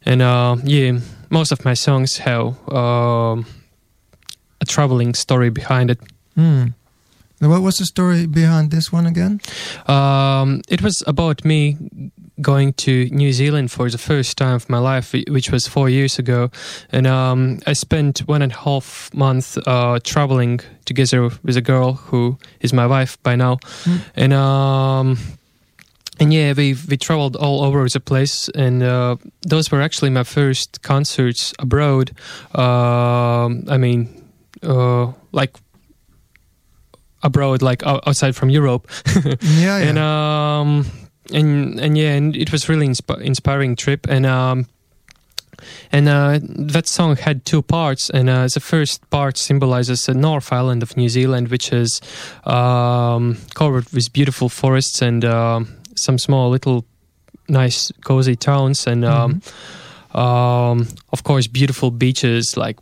and 0.05 0.23
uh, 0.23 0.57
yeah, 0.65 0.99
most 1.31 1.53
of 1.53 1.65
my 1.65 1.75
songs 1.75 2.19
have 2.19 2.55
um 2.73 3.47
a 4.61 4.65
traveling 4.65 5.15
story 5.15 5.51
behind 5.51 5.91
it. 5.91 5.99
Hmm. 6.35 6.67
What 7.39 7.61
was 7.63 7.77
the 7.77 7.85
story 7.85 8.27
behind 8.27 8.71
this 8.71 8.91
one 8.93 9.07
again? 9.07 9.41
Um, 9.87 10.63
it 10.69 10.81
was 10.83 11.03
about 11.07 11.45
me 11.45 11.77
going 12.41 12.73
to 12.75 13.09
New 13.11 13.33
Zealand 13.33 13.71
for 13.71 13.91
the 13.91 13.99
first 13.99 14.37
time 14.39 14.55
of 14.55 14.69
my 14.69 14.79
life, 14.79 15.13
which 15.29 15.51
was 15.51 15.67
four 15.67 15.89
years 15.91 16.19
ago, 16.19 16.51
and 16.93 17.07
um, 17.07 17.59
I 17.67 17.75
spent 17.75 18.21
one 18.29 18.43
and 18.43 18.53
a 18.53 18.57
half 18.57 19.11
month 19.15 19.59
uh, 19.67 19.99
traveling 20.03 20.61
together 20.85 21.31
with 21.43 21.57
a 21.57 21.63
girl 21.63 21.93
who 21.95 22.39
is 22.61 22.73
my 22.73 22.87
wife 22.87 23.17
by 23.23 23.37
now, 23.37 23.59
Hmm. 23.85 23.97
and 24.15 24.33
um, 24.33 25.19
and 26.19 26.33
yeah, 26.33 26.55
we 26.57 26.75
we 26.89 26.97
traveled 26.97 27.37
all 27.37 27.63
over 27.65 27.89
the 27.89 28.01
place, 28.01 28.49
and 28.55 28.83
uh, 28.83 29.17
those 29.49 29.71
were 29.71 29.83
actually 29.83 30.11
my 30.11 30.25
first 30.25 30.81
concerts 30.83 31.53
abroad. 31.59 32.13
Um, 32.55 33.65
I 33.69 33.77
mean, 33.79 34.09
uh, 34.63 35.13
like 35.33 35.53
abroad, 37.27 37.63
like 37.63 37.83
outside 37.87 38.35
from 38.35 38.51
Europe. 38.51 38.89
Yeah, 39.15 39.35
yeah. 39.43 39.89
and 39.89 39.99
um 39.99 40.87
and 41.33 41.81
and 41.81 41.99
yeah 41.99 42.15
and 42.15 42.37
it 42.37 42.53
was 42.53 42.69
really 42.69 42.87
insp- 42.87 43.21
inspiring 43.21 43.77
trip 43.77 44.07
and 44.09 44.25
um 44.27 44.67
and 45.91 46.09
uh, 46.09 46.39
that 46.43 46.87
song 46.87 47.17
had 47.17 47.45
two 47.45 47.63
parts, 47.63 48.11
and 48.11 48.29
uh, 48.29 48.47
the 48.53 48.61
first 48.61 49.09
part 49.09 49.39
symbolizes 49.39 50.05
the 50.05 50.15
North 50.15 50.53
Island 50.53 50.83
of 50.83 50.97
New 50.97 51.09
Zealand, 51.09 51.49
which 51.49 51.73
is 51.73 52.01
um, 52.45 53.39
covered 53.55 53.89
with 53.93 54.13
beautiful 54.13 54.49
forests 54.49 55.03
and 55.03 55.25
um 55.25 55.69
some 55.95 56.19
small 56.19 56.51
little 56.51 56.85
nice 57.49 57.91
cozy 58.05 58.37
towns, 58.37 58.87
and 58.87 59.05
um, 59.05 59.41
um, 60.15 60.87
of 61.13 61.23
course 61.25 61.47
beautiful 61.47 61.91
beaches 61.91 62.57
like 62.57 62.77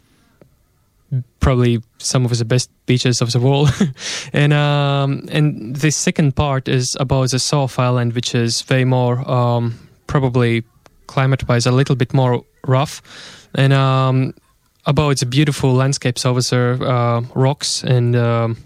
probably 1.41 1.81
some 1.99 2.25
of 2.25 2.37
the 2.39 2.45
best 2.45 2.71
beaches 2.87 3.21
of 3.21 3.31
the 3.33 3.41
world. 3.41 3.71
and 4.33 4.53
um, 4.53 5.27
and 5.31 5.77
the 5.77 5.91
second 5.91 6.35
part 6.37 6.69
is 6.69 6.97
about 7.01 7.31
the 7.31 7.39
South 7.39 7.79
Island, 7.79 8.15
which 8.15 8.35
is 8.35 8.65
way 8.69 8.85
more 8.85 9.19
um, 9.31 9.75
probably 10.07 10.63
climate-wise 11.07 11.67
a 11.67 11.73
little 11.73 11.97
bit 11.97 12.13
more 12.15 12.43
rough, 12.67 13.01
and 13.55 13.73
um, 13.73 14.33
about 14.87 15.19
the 15.19 15.27
beautiful 15.27 15.73
landscapes 15.75 16.25
over 16.27 16.41
there, 16.43 16.83
uh, 16.83 17.21
rocks 17.35 17.85
and 17.85 18.17
um, 18.17 18.57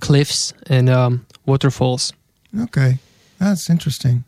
cliffs 0.00 0.52
and 0.68 0.88
um, 0.90 1.26
waterfalls. 1.46 2.12
Okay, 2.60 2.98
that's 3.38 3.68
interesting. 3.70 4.24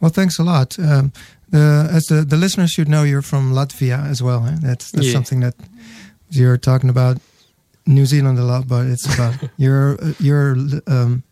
Well, 0.00 0.10
thanks 0.10 0.38
a 0.38 0.42
lot. 0.42 0.78
Um, 0.78 1.12
the, 1.48 1.88
as 1.92 2.04
the, 2.06 2.24
the 2.24 2.36
listeners 2.36 2.70
should 2.70 2.88
know, 2.88 3.04
you're 3.04 3.22
from 3.22 3.52
Latvia 3.52 4.04
as 4.10 4.22
well. 4.22 4.44
Eh? 4.46 4.56
That's 4.60 4.90
that's 4.90 5.06
Yeah. 5.06 5.12
something 5.12 5.40
that 5.40 5.54
you're 6.36 6.58
talking 6.58 6.90
about 6.90 7.18
New 7.86 8.06
Zealand 8.06 8.38
a 8.38 8.44
lot, 8.44 8.66
but 8.68 8.86
it's 8.86 9.06
about 9.14 9.34
you're 9.56 9.96
you're 10.20 10.56
um, 10.86 11.22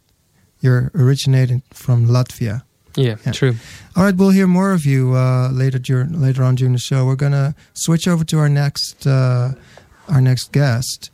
you're 0.61 0.91
originating 0.95 1.63
from 1.73 2.07
Latvia. 2.09 2.63
Yeah, 2.95 3.17
Yeah. 3.25 3.33
true. 3.33 3.55
All 3.97 4.05
right, 4.05 4.15
we'll 4.15 4.31
hear 4.35 4.47
more 4.47 4.73
of 4.73 4.85
you 4.85 5.15
uh, 5.17 5.49
later 5.51 5.79
during 5.79 6.21
later 6.21 6.43
on 6.45 6.55
during 6.57 6.73
the 6.75 6.79
show. 6.79 7.07
We're 7.07 7.17
gonna 7.17 7.55
switch 7.75 8.07
over 8.07 8.25
to 8.25 8.39
our 8.39 8.49
next 8.49 9.07
uh, 9.07 9.53
our 10.09 10.21
next 10.21 10.53
guest, 10.53 11.11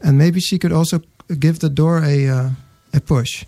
and 0.00 0.18
maybe 0.18 0.40
she 0.40 0.58
could 0.58 0.72
also 0.72 1.00
give 1.38 1.58
the 1.60 1.70
door 1.70 2.02
a 2.04 2.28
uh, 2.28 2.50
a 2.92 3.00
push. 3.00 3.46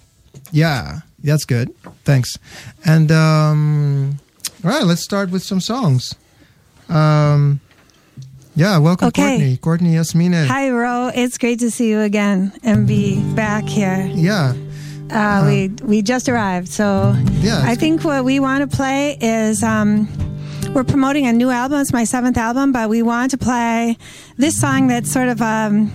Yeah, 0.50 1.00
that's 1.22 1.44
good. 1.44 1.68
Thanks. 2.04 2.38
And 2.84 3.10
um, 3.12 4.18
all 4.64 4.70
right, 4.70 4.84
let's 4.86 5.02
start 5.04 5.30
with 5.30 5.42
some 5.42 5.60
songs. 5.60 6.14
Um, 6.88 7.60
yeah, 8.56 8.78
welcome, 8.78 9.08
Okay. 9.08 9.22
Courtney. 9.38 9.56
Courtney 9.58 9.94
Yasmineh. 9.94 10.46
Hi, 10.46 10.70
Ro. 10.70 11.10
It's 11.14 11.38
great 11.38 11.58
to 11.60 11.70
see 11.70 11.88
you 11.90 12.00
again 12.00 12.52
and 12.62 12.86
be 12.86 13.20
back 13.34 13.64
here. 13.64 14.08
Yeah, 14.14 14.54
Uh, 15.10 15.44
we 15.46 15.68
we 15.82 16.02
just 16.02 16.28
arrived, 16.28 16.68
so 16.68 17.14
yeah. 17.42 17.62
I 17.64 17.74
think 17.74 18.04
what 18.04 18.24
we 18.24 18.40
want 18.40 18.68
to 18.68 18.76
play 18.76 19.16
is 19.20 19.62
um, 19.62 20.08
we're 20.74 20.84
promoting 20.84 21.26
a 21.26 21.32
new 21.32 21.50
album. 21.50 21.80
It's 21.80 21.92
my 21.92 22.04
seventh 22.04 22.36
album, 22.38 22.72
but 22.72 22.88
we 22.88 23.02
want 23.02 23.30
to 23.32 23.38
play 23.38 23.96
this 24.38 24.58
song 24.58 24.88
that's 24.88 25.10
sort 25.12 25.28
of 25.28 25.40
um, 25.42 25.90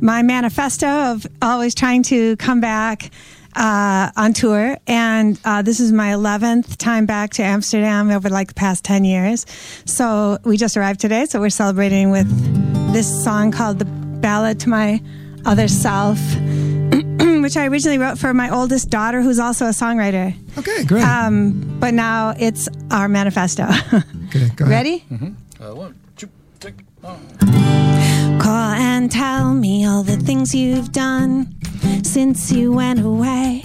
my 0.00 0.22
manifesto 0.22 0.86
of 1.12 1.26
always 1.42 1.74
trying 1.74 2.02
to 2.04 2.36
come 2.36 2.60
back 2.60 3.10
uh, 3.54 4.10
on 4.16 4.32
tour. 4.32 4.76
And 4.86 5.38
uh, 5.44 5.62
this 5.62 5.80
is 5.80 5.92
my 5.92 6.08
11th 6.10 6.76
time 6.76 7.06
back 7.06 7.30
to 7.34 7.42
Amsterdam 7.42 8.10
over 8.10 8.28
like 8.28 8.48
the 8.48 8.54
past 8.54 8.84
10 8.84 9.04
years. 9.04 9.46
So 9.84 10.38
we 10.44 10.56
just 10.56 10.76
arrived 10.76 11.00
today, 11.00 11.26
so 11.26 11.40
we're 11.40 11.50
celebrating 11.50 12.10
with 12.10 12.28
this 12.92 13.24
song 13.24 13.50
called 13.52 13.78
The 13.78 13.84
Ballad 13.84 14.60
to 14.60 14.68
My 14.68 15.02
Other 15.44 15.68
Self. 15.68 16.18
Which 17.44 17.56
I 17.58 17.66
originally 17.66 17.98
wrote 17.98 18.18
for 18.18 18.32
my 18.32 18.48
oldest 18.48 18.88
daughter, 18.88 19.20
who's 19.20 19.38
also 19.38 19.66
a 19.66 19.70
songwriter. 19.70 20.34
okay, 20.58 20.84
great. 20.84 21.04
Um, 21.04 21.78
but 21.78 21.92
now 21.92 22.34
it's 22.38 22.68
our 22.90 23.06
manifesto. 23.08 23.64
okay, 24.28 24.48
go 24.56 24.64
ahead. 24.64 24.68
Ready? 24.68 25.04
Uh, 25.60 25.74
one, 25.74 25.94
two, 26.16 26.30
three, 26.60 26.72
four. 27.02 27.18
Call 28.44 28.74
and 28.74 29.10
tell 29.10 29.54
me 29.54 29.86
all 29.86 30.02
the 30.02 30.18
things 30.18 30.54
you've 30.54 30.92
done 30.92 31.46
since 32.02 32.52
you 32.52 32.72
went 32.72 33.00
away. 33.00 33.62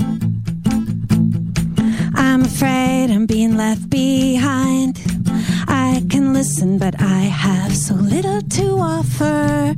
I'm 2.16 2.44
afraid 2.46 3.12
I'm 3.12 3.26
being 3.26 3.58
left 3.58 3.90
behind. 3.90 4.98
I 5.68 6.02
can 6.10 6.32
listen, 6.32 6.78
but 6.78 6.96
I 7.02 7.24
have 7.24 7.76
so 7.76 7.94
little 7.94 8.42
to 8.42 8.78
offer. 8.80 9.76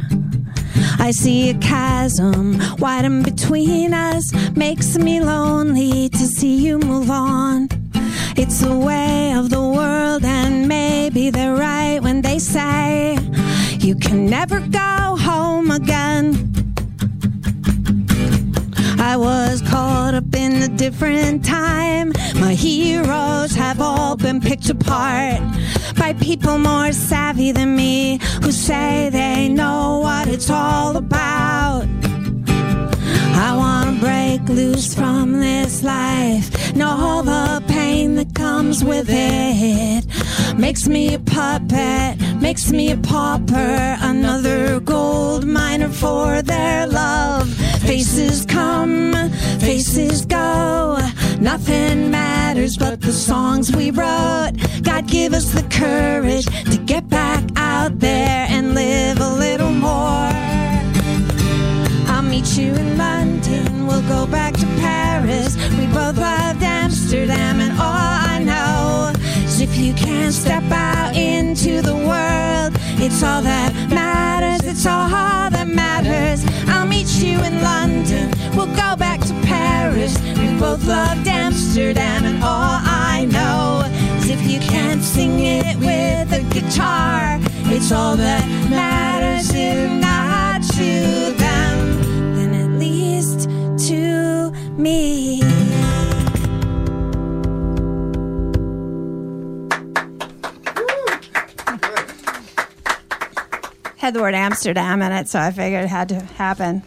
I 1.00 1.10
see 1.10 1.50
a 1.50 1.56
chasm 1.56 2.60
widen 2.78 3.24
between 3.24 3.96
us, 3.96 4.32
makes 4.56 5.00
me 5.00 5.20
lonely 5.20 6.10
to 6.10 6.28
see 6.28 6.58
you 6.58 6.78
move 6.78 7.10
on. 7.10 7.70
It's 8.38 8.60
the 8.60 8.78
way 8.78 9.34
of 9.34 9.50
the 9.50 9.62
world, 9.62 10.24
and 10.24 10.68
maybe 10.68 11.30
they're 11.30 11.56
right 11.56 12.00
when 12.02 12.22
they 12.22 12.40
say 12.40 13.18
you 13.80 13.96
can 13.96 14.26
never 14.26 14.60
go 14.60 15.18
home 15.20 15.72
again. 15.72 16.54
I 19.00 19.18
was 19.18 19.62
caught 19.64 20.14
up 20.14 20.34
in 20.36 20.62
a 20.62 20.68
different 20.68 21.44
time. 21.44 22.14
My 22.40 22.54
heroes 22.54 23.54
have 23.56 23.82
all 23.82 24.16
been 24.16 24.40
picked 24.40 24.70
apart 24.70 25.42
by 25.98 26.14
people 26.14 26.58
more 26.58 26.94
savvy 26.94 27.52
than 27.52 27.76
me 27.76 28.20
who 28.44 28.52
say 28.52 29.10
they 29.12 29.50
know 29.50 30.00
what 30.00 30.28
it's 30.28 30.50
all 30.50 30.96
about. 30.96 31.86
I 33.48 33.56
wanna 33.56 34.00
break 34.00 34.48
loose 34.48 34.94
from 34.96 35.40
this 35.40 35.84
life. 35.84 36.61
Know 36.76 36.90
all 36.90 37.24
the 37.24 37.64
pain 37.68 38.16
that 38.16 38.34
comes 38.34 38.84
with 38.84 39.08
it. 39.10 40.06
Makes 40.58 40.88
me 40.88 41.14
a 41.14 41.20
puppet, 41.20 42.20
makes 42.42 42.72
me 42.72 42.92
a 42.92 42.98
pauper. 42.98 43.98
Another 44.02 44.80
gold 44.80 45.46
miner 45.46 45.90
for 45.90 46.42
their 46.42 46.88
love. 46.88 47.50
Faces 47.82 48.46
come, 48.46 49.14
faces 49.60 50.26
go. 50.26 50.98
Nothing 51.40 52.10
matters 52.10 52.78
but 52.78 53.02
the 53.02 53.12
songs 53.12 53.76
we 53.76 53.92
wrote. 53.92 54.54
God 54.82 55.08
give 55.08 55.34
us 55.34 55.52
the 55.52 55.64
courage 55.64 56.46
to 56.72 56.78
get 56.78 57.10
back 57.10 57.44
out 57.56 58.00
there 58.00 58.48
and 58.50 58.74
live 58.76 59.20
a 59.20 59.34
little 59.36 59.72
more. 59.72 60.51
Meet 62.32 62.56
you 62.56 62.74
in 62.74 62.98
London. 62.98 63.88
We'll 63.88 64.08
go 64.08 64.26
back 64.26 64.54
to 64.54 64.66
Paris. 64.80 65.58
We 65.78 65.86
both 65.88 66.18
loved 66.18 66.64
Amsterdam, 66.64 67.60
and 67.60 67.74
all 67.74 67.84
I 67.84 68.40
know 68.42 69.12
is 69.44 69.60
if 69.60 69.76
you 69.76 69.94
can't 69.94 70.34
step 70.34 70.64
out 70.72 71.14
into 71.14 71.82
the 71.82 71.94
world, 71.94 72.72
it's 73.04 73.22
all 73.22 73.42
that 73.42 73.74
matters. 73.90 74.66
It's 74.66 74.86
all 74.86 75.10
that 75.10 75.68
matters. 75.68 76.46
I'll 76.70 76.88
meet 76.88 77.10
you 77.22 77.38
in 77.44 77.62
London. 77.62 78.32
We'll 78.56 78.74
go 78.78 78.96
back 78.96 79.20
to 79.20 79.34
Paris. 79.44 80.18
We 80.38 80.58
both 80.58 80.88
loved 80.88 81.28
Amsterdam, 81.28 82.24
and 82.24 82.42
all 82.42 82.80
I 83.12 83.28
know 83.30 83.84
is 84.20 84.30
if 84.30 84.42
you 84.50 84.62
can't 84.62 85.04
sing 85.04 85.42
it 85.42 85.76
with 85.80 86.32
a 86.32 86.44
guitar, 86.54 87.40
it's 87.66 87.92
all 87.92 88.16
that 88.16 88.48
matters. 88.70 89.52
If 89.54 89.92
not 90.00 90.64
to 90.78 91.34
them, 91.38 91.71
me. 94.82 95.42
Had 103.98 104.16
the 104.16 104.20
word 104.22 104.34
Amsterdam 104.34 105.02
in 105.04 105.12
it, 105.12 105.30
so 105.30 105.40
I 105.40 105.52
figured 105.52 105.84
it 105.84 105.88
had 105.88 106.10
to 106.10 106.20
happen. 106.20 106.82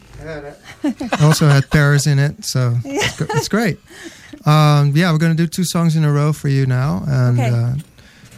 also 1.23 1.47
had 1.47 1.71
Paris 1.71 2.09
in 2.09 2.19
it, 2.19 2.45
so 2.45 2.77
it's, 2.85 3.21
it's 3.21 3.49
great. 3.49 3.79
Um, 4.45 4.93
yeah, 4.97 5.13
we're 5.13 5.19
going 5.19 5.37
to 5.37 5.41
do 5.41 5.47
two 5.47 5.65
songs 5.65 5.95
in 5.95 6.05
a 6.05 6.11
row 6.13 6.33
for 6.33 6.49
you 6.49 6.67
now, 6.67 7.05
and 7.07 7.39
Okay. 7.39 7.51
uh, 7.51 7.75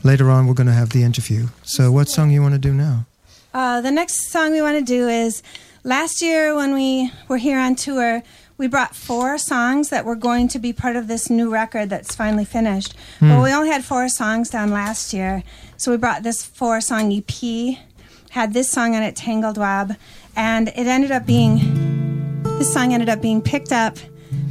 later 0.02 0.28
on 0.30 0.46
we're 0.46 0.52
going 0.54 0.66
to 0.66 0.74
have 0.74 0.90
the 0.90 1.04
interview. 1.04 1.46
So, 1.62 1.90
what 1.90 2.10
song 2.10 2.30
you 2.30 2.42
want 2.42 2.52
to 2.52 2.58
do 2.58 2.74
now? 2.74 3.06
Uh, 3.54 3.80
the 3.80 3.90
next 3.90 4.30
song 4.30 4.52
we 4.52 4.60
want 4.60 4.78
to 4.78 4.84
do 4.84 5.08
is 5.08 5.42
last 5.82 6.20
year 6.20 6.54
when 6.54 6.74
we 6.74 7.10
were 7.28 7.38
here 7.38 7.58
on 7.58 7.76
tour, 7.76 8.22
we 8.58 8.66
brought 8.66 8.94
four 8.94 9.38
songs 9.38 9.90
that 9.90 10.04
were 10.04 10.16
going 10.16 10.48
to 10.48 10.58
be 10.58 10.72
part 10.72 10.96
of 10.96 11.08
this 11.08 11.28
new 11.28 11.50
record 11.50 11.90
that's 11.90 12.14
finally 12.14 12.44
finished. 12.44 12.94
But 13.20 13.42
we 13.42 13.52
only 13.52 13.68
had 13.68 13.84
four 13.84 14.08
songs 14.08 14.50
done 14.50 14.70
last 14.70 15.12
year, 15.12 15.42
so 15.76 15.90
we 15.90 15.96
brought 15.96 16.22
this 16.22 16.44
four 16.44 16.80
song 16.80 17.12
EP, 17.12 17.78
had 18.30 18.54
this 18.54 18.70
song 18.70 18.94
on 18.94 19.02
it, 19.02 19.16
Tangled 19.16 19.58
Web, 19.58 19.96
and 20.34 20.68
it 20.68 20.86
ended 20.86 21.10
up 21.10 21.26
being 21.26 22.42
this 22.58 22.72
song 22.72 22.94
ended 22.94 23.08
up 23.08 23.20
being 23.20 23.42
picked 23.42 23.72
up 23.72 23.98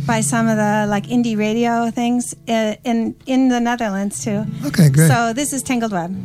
by 0.06 0.22
some 0.22 0.48
of 0.48 0.58
the 0.58 0.86
like 0.88 1.06
indie 1.08 1.38
radio 1.38 1.90
things 1.90 2.36
uh, 2.48 2.76
in 2.84 3.16
in 3.26 3.50
the 3.50 3.60
Netherlands 3.60 4.24
too. 4.24 4.46
Okay, 4.66 4.90
great. 4.90 5.08
So 5.08 5.34
this 5.34 5.54
is 5.54 5.64
Tangled 5.64 5.92
Web. 5.92 6.16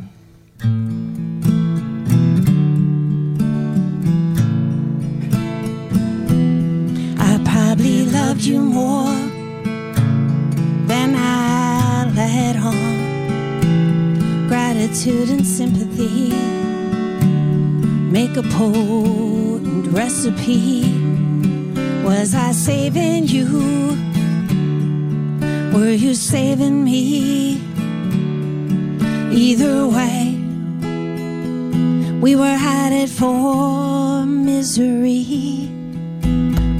Gratitude 14.90 15.30
and 15.30 15.46
sympathy 15.46 16.30
make 18.10 18.36
a 18.36 18.42
potent 18.42 19.86
recipe. 19.92 20.82
Was 22.02 22.34
I 22.34 22.50
saving 22.50 23.28
you? 23.28 23.46
Were 25.72 25.92
you 25.92 26.14
saving 26.14 26.82
me? 26.82 27.60
Either 29.30 29.86
way, 29.86 30.34
we 32.20 32.34
were 32.34 32.56
headed 32.56 33.10
for 33.10 34.26
misery. 34.26 35.70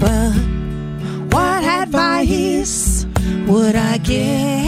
But 0.01 0.33
what 1.33 1.63
advice 1.63 3.07
would 3.47 3.77
I 3.77 3.99
give? 3.99 4.60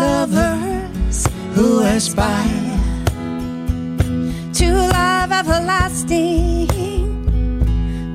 Lovers 0.00 1.26
who 1.54 1.80
aspire 1.80 2.78
to 4.52 4.68
love 4.98 5.30
everlasting, 5.32 6.68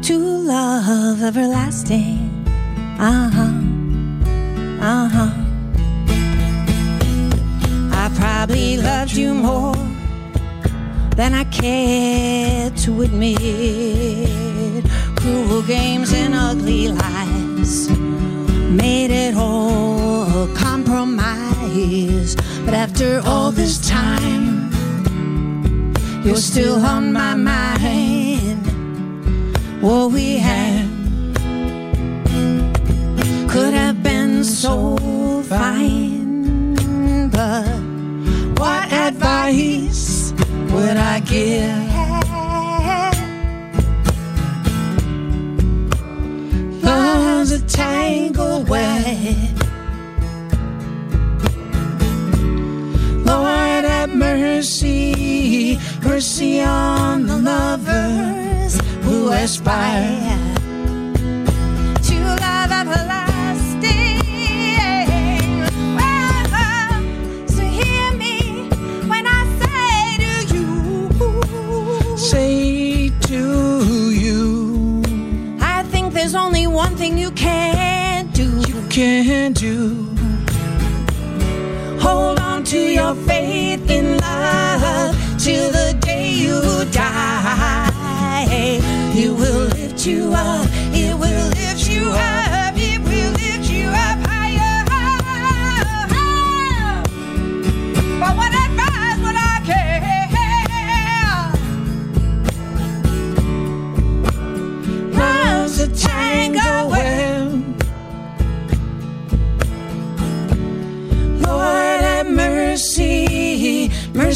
to 0.02 0.18
love 0.18 1.22
everlasting. 1.22 2.20
Uh 3.00 3.30
huh, 3.38 3.54
uh 4.92 5.08
huh. 5.16 5.34
I 8.02 8.04
probably 8.16 8.78
loved 8.78 9.14
you 9.14 9.34
more 9.34 9.76
than 11.16 11.34
I 11.34 11.46
care 11.46 12.70
to 12.84 13.02
admit. 13.02 13.40
Cruel 15.20 15.62
games 15.64 16.14
and 16.14 16.34
ugly 16.34 16.88
lies 16.90 17.90
made 18.70 19.12
it 19.12 19.36
all 19.36 20.24
a 20.44 20.48
compromise. 20.56 21.35
But 21.76 22.74
after 22.74 23.20
all 23.26 23.52
this 23.52 23.86
time, 23.86 24.72
you're 26.24 26.38
still 26.38 26.80
on 26.86 27.12
my 27.12 27.36
mind. 27.36 28.66
What 29.82 30.14
we 30.14 30.38
had 30.38 30.88
could 33.50 33.74
have 33.74 34.02
been 34.02 34.46
so 34.46 34.96
fine, 35.50 36.76
but 37.30 37.68
what 38.58 38.94
advice 38.94 40.32
would 40.72 40.96
I 40.96 41.20
give? 41.20 41.94
Love's 46.82 47.52
a 47.52 47.60
tangled 47.68 48.70
web. 48.70 49.55
Mercy, 54.66 55.78
mercy 56.04 56.60
on 56.60 57.28
the 57.28 57.38
lovers 57.38 58.80
who 59.04 59.30
aspire 59.30 60.40
to 62.02 62.16
love 62.46 62.72
everlasting. 62.72 64.24
Well, 65.96 67.48
so 67.48 67.62
hear 67.62 68.12
me 68.18 68.68
when 69.08 69.28
I 69.28 69.42
say 69.62 70.18
to 70.24 70.34
you, 70.56 72.18
Say 72.18 73.12
to 73.28 74.12
you, 74.12 75.04
I 75.62 75.84
think 75.84 76.12
there's 76.16 76.34
only 76.34 76.66
one 76.66 76.96
thing 76.96 77.20
you 77.20 77.30
can 77.30 78.32
do. 78.32 78.50
you 78.68 78.82
can 78.90 79.54
do. 79.54 80.10
Hold 82.00 82.40
on 82.40 82.64
to 82.66 82.78
your 82.80 83.14
faith 83.16 83.90
in 83.90 84.05
love 84.26 85.16
till 85.38 85.72
the 85.72 85.98
day 86.02 86.30
you 86.30 86.62
die. 86.92 87.92
It 89.16 89.30
will 89.30 89.68
lift 89.68 90.06
you 90.06 90.34
up. 90.34 90.85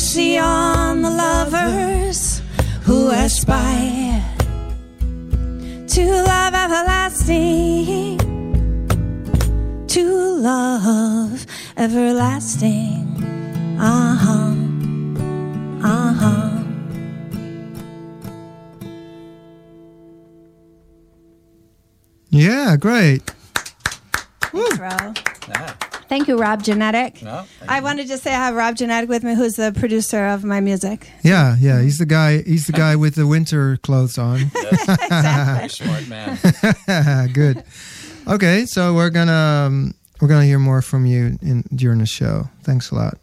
Mercy 0.10 0.40
on 0.40 1.04
the 1.04 1.10
lovers 1.12 2.42
who 2.82 3.12
aspire 3.12 4.24
to 5.88 6.24
love 6.24 6.54
everlasting, 6.56 8.18
to 9.88 10.04
love 10.42 11.46
everlasting. 11.78 13.06
Uh 13.80 14.16
huh, 14.26 14.56
uh 15.88 16.14
huh. 16.14 16.64
Yeah, 22.32 22.78
great. 22.78 23.22
Thanks, 24.42 24.80
Rob. 24.80 25.18
Yeah. 25.50 25.89
Thank 26.10 26.28
you, 26.28 26.38
Rob 26.38 26.64
Genadek. 26.64 27.22
No. 27.22 27.46
I 27.68 27.78
you. 27.78 27.84
wanted 27.84 28.08
to 28.08 28.18
say 28.18 28.32
I 28.32 28.46
have 28.46 28.56
Rob 28.56 28.76
Genadek 28.76 29.08
with 29.08 29.24
me, 29.24 29.36
who's 29.36 29.54
the 29.54 29.72
producer 29.72 30.26
of 30.26 30.44
my 30.44 30.60
music. 30.60 31.08
Yeah, 31.24 31.56
yeah. 31.60 31.82
He's 31.82 31.98
the 31.98 32.08
guy. 32.08 32.42
He's 32.42 32.66
the 32.66 32.74
guy 32.74 32.96
with 32.96 33.14
the 33.14 33.28
winter 33.28 33.78
clothes 33.78 34.18
on. 34.18 34.38
Very 35.10 35.70
smart 35.70 36.08
man. 36.08 36.38
Good. 37.34 37.64
Okay, 38.28 38.66
so 38.66 38.94
we're 38.96 39.12
gonna 39.12 39.68
um, 39.68 39.94
we're 40.20 40.28
gonna 40.28 40.46
hear 40.46 40.60
more 40.60 40.82
from 40.82 41.06
you 41.06 41.38
in 41.42 41.64
during 41.76 42.00
the 42.00 42.08
show. 42.08 42.50
Thanks 42.64 42.92
a 42.92 42.96
lot. 42.96 43.18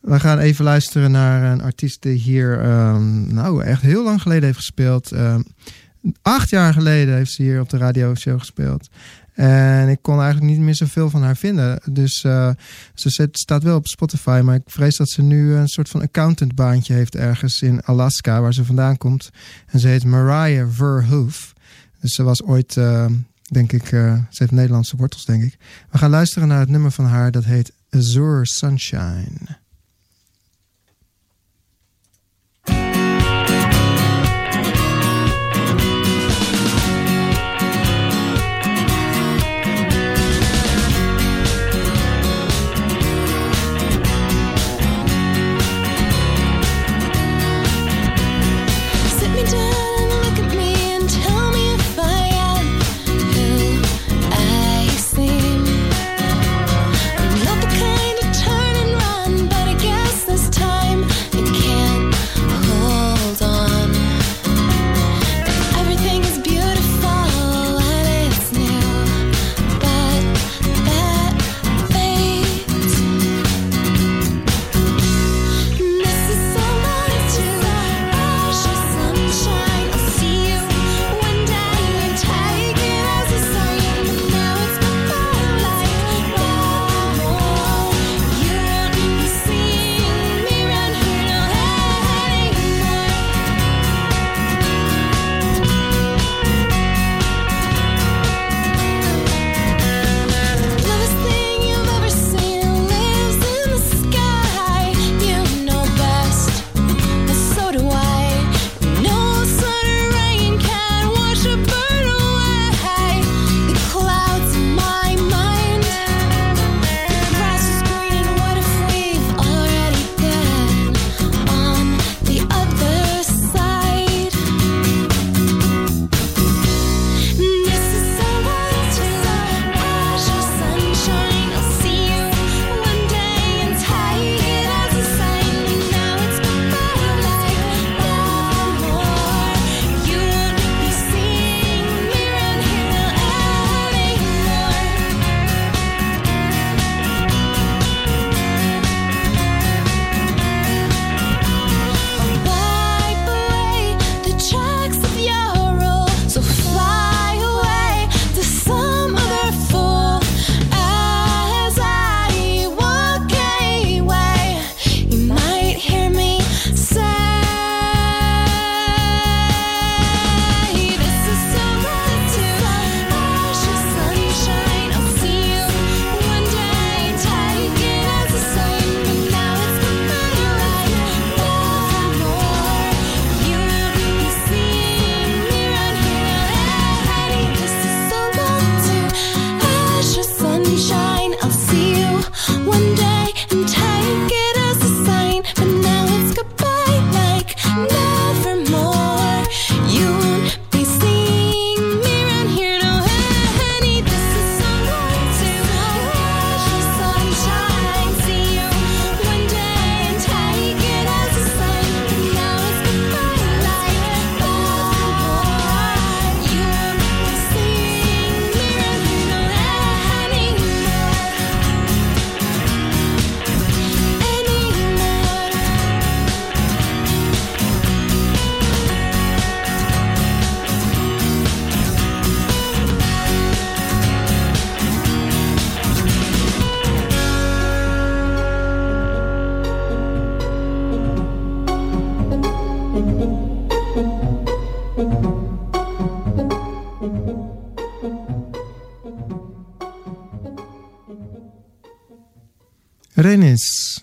We 0.00 0.20
gaan 0.20 0.38
even 0.38 0.64
luisteren 0.64 1.10
naar 1.10 1.52
een 1.52 1.62
artiest 1.62 2.02
die 2.02 2.18
hier, 2.18 2.60
ehm, 2.60 3.34
nou, 3.34 3.62
echt 3.62 3.82
heel 3.82 4.02
lang 4.02 4.22
geleden 4.22 4.44
heeft 4.44 4.56
gespeeld. 4.56 5.12
Ehm, 5.12 5.42
acht 6.22 6.50
jaar 6.50 6.72
geleden 6.72 7.14
heeft 7.14 7.30
ze 7.30 7.42
hier 7.42 7.60
op 7.60 7.68
de 7.68 7.76
radioshow 7.76 8.38
gespeeld. 8.38 8.88
En 9.32 9.88
ik 9.88 9.98
kon 10.02 10.20
eigenlijk 10.20 10.52
niet 10.52 10.60
meer 10.60 10.74
zoveel 10.74 11.10
van 11.10 11.22
haar 11.22 11.36
vinden. 11.36 11.80
Dus 11.90 12.24
eh, 12.24 12.50
ze 12.94 13.28
staat 13.32 13.62
wel 13.62 13.76
op 13.76 13.86
Spotify. 13.86 14.40
Maar 14.44 14.54
ik 14.54 14.62
vrees 14.66 14.96
dat 14.96 15.08
ze 15.08 15.22
nu 15.22 15.54
een 15.54 15.68
soort 15.68 15.88
van 15.88 16.02
accountantbaantje 16.02 16.94
heeft 16.94 17.16
ergens 17.16 17.62
in 17.62 17.82
Alaska, 17.82 18.40
waar 18.40 18.54
ze 18.54 18.64
vandaan 18.64 18.96
komt. 18.96 19.30
En 19.66 19.80
ze 19.80 19.88
heet 19.88 20.04
Mariah 20.04 20.68
Verhoof. 20.70 21.52
Dus 22.00 22.14
ze 22.14 22.22
was 22.22 22.42
ooit, 22.42 22.76
eh, 22.76 23.06
denk 23.50 23.72
ik, 23.72 23.92
eh, 23.92 24.14
ze 24.14 24.42
heeft 24.42 24.50
Nederlandse 24.50 24.96
wortels, 24.96 25.24
denk 25.24 25.42
ik. 25.42 25.56
We 25.90 25.98
gaan 25.98 26.10
luisteren 26.10 26.48
naar 26.48 26.60
het 26.60 26.68
nummer 26.68 26.90
van 26.90 27.04
haar. 27.04 27.30
Dat 27.30 27.44
heet 27.44 27.72
Azure 27.90 28.46
Sunshine. 28.46 29.61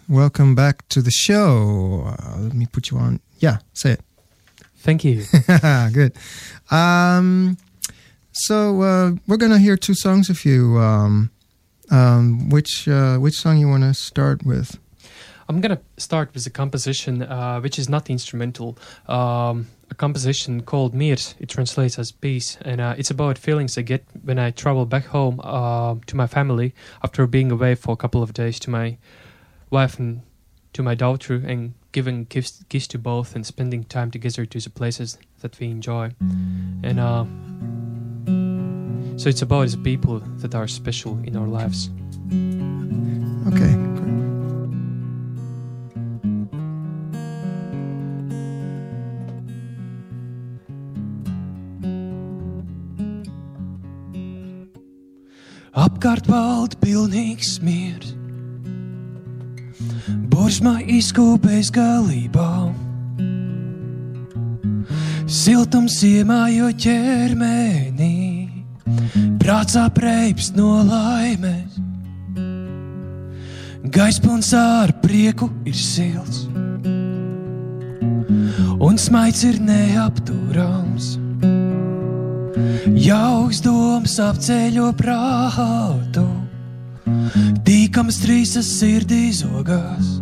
Welcome 0.09 0.55
back 0.55 0.87
to 0.89 1.01
the 1.01 1.11
show. 1.11 2.03
Uh, 2.07 2.37
let 2.39 2.53
me 2.53 2.65
put 2.65 2.89
you 2.89 2.97
on. 2.97 3.21
Yeah, 3.37 3.59
say 3.73 3.91
it. 3.91 4.01
Thank 4.77 5.03
you. 5.03 5.23
Good. 5.93 6.17
Um, 6.71 7.57
so 8.31 8.81
uh, 8.81 9.11
we're 9.27 9.37
gonna 9.37 9.59
hear 9.59 9.77
two 9.77 9.93
songs 9.93 10.29
of 10.29 10.43
you. 10.43 10.77
Um, 10.77 11.29
um, 11.91 12.49
which 12.49 12.87
uh, 12.87 13.17
which 13.17 13.35
song 13.35 13.59
you 13.59 13.67
want 13.67 13.83
to 13.83 13.93
start 13.93 14.45
with? 14.45 14.79
I'm 15.47 15.61
gonna 15.61 15.81
start 15.97 16.33
with 16.33 16.45
a 16.45 16.49
composition 16.49 17.23
uh, 17.23 17.59
which 17.59 17.79
is 17.79 17.89
not 17.89 18.09
instrumental. 18.09 18.77
Um, 19.07 19.67
a 19.91 19.95
composition 19.95 20.61
called 20.61 20.93
Mir. 20.93 21.17
It 21.39 21.49
translates 21.49 21.97
as 21.97 22.11
peace, 22.11 22.57
and 22.61 22.79
uh, 22.79 22.95
it's 22.97 23.09
about 23.11 23.37
feelings 23.37 23.77
I 23.77 23.81
get 23.81 24.05
when 24.23 24.37
I 24.39 24.51
travel 24.51 24.85
back 24.85 25.05
home 25.05 25.41
uh, 25.43 25.95
to 26.05 26.15
my 26.15 26.27
family 26.27 26.73
after 27.03 27.25
being 27.27 27.51
away 27.51 27.75
for 27.75 27.93
a 27.93 27.97
couple 27.97 28.21
of 28.21 28.33
days 28.33 28.59
to 28.61 28.69
my 28.69 28.97
wife 29.69 29.99
and 29.99 30.21
to 30.73 30.83
my 30.83 30.95
daughter, 30.95 31.35
and 31.35 31.73
giving 31.91 32.25
gifts, 32.25 32.63
gifts 32.69 32.87
to 32.87 32.99
both, 32.99 33.35
and 33.35 33.45
spending 33.45 33.83
time 33.83 34.11
together 34.11 34.45
to 34.45 34.59
the 34.59 34.69
places 34.69 35.17
that 35.41 35.59
we 35.59 35.67
enjoy. 35.67 36.11
And 36.83 36.99
uh, 36.99 37.25
so 39.17 39.29
it's 39.29 39.41
about 39.41 39.69
the 39.69 39.77
people 39.77 40.19
that 40.19 40.53
are 40.55 40.67
special 40.67 41.17
in 41.23 41.35
our 41.35 41.47
lives. 41.47 41.89
Okay. 43.47 43.73
great. 43.73 44.19
Apkārt 55.73 56.27
valda 56.27 56.75
pilnīgs 56.83 57.59
miers. 57.61 58.18
Bursma 60.39 60.77
izkūpēs 60.87 61.67
galībā. 61.75 62.71
Siltums 65.27 65.97
iemājo 66.07 66.69
ķermenī, 66.79 68.47
prātā 69.41 69.83
preibs 69.91 70.53
no 70.55 70.77
laimes. 70.87 71.75
Gaispils 73.91 74.53
ar 74.55 74.93
prieku 75.03 75.49
ir 75.67 75.75
silts, 75.75 76.47
un 78.79 78.95
smaids 78.95 79.43
ir 79.43 79.59
neapturams. 79.59 81.17
Jauks 82.95 83.59
domas 83.67 84.15
apceļo 84.23 84.87
prātu, 85.03 86.25
tīkams 87.67 88.23
trīsas 88.23 88.73
sirdī 88.79 89.27
zogās. 89.43 90.15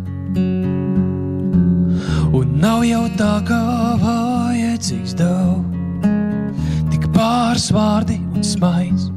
Un 2.38 2.46
nav 2.60 2.84
jau 2.84 3.04
tā 3.16 3.34
kā 3.48 3.60
vajadzīgs 4.02 5.14
daudz, 5.16 5.64
tik 6.92 7.08
pāris 7.16 7.70
vārdi 7.72 8.18
un 8.34 8.44
smaids. 8.44 9.08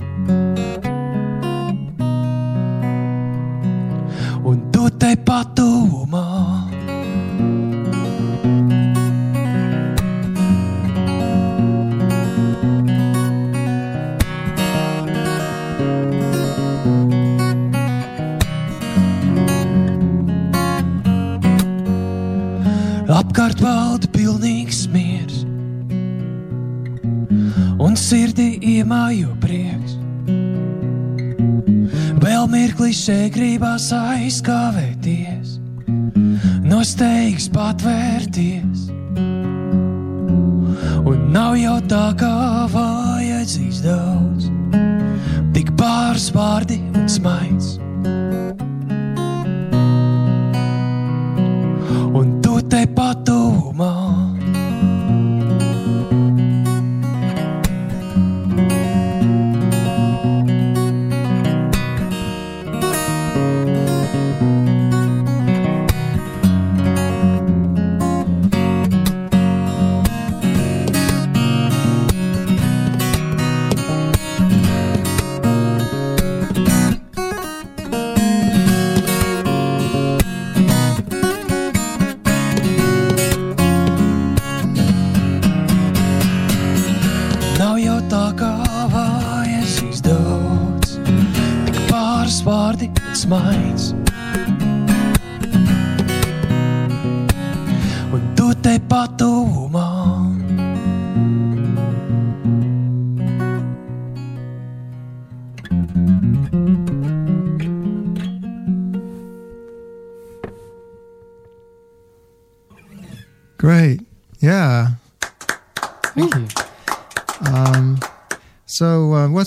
Un 4.47 4.58
tu 4.71 4.88
te 4.95 5.12
patuvumā. 5.28 5.90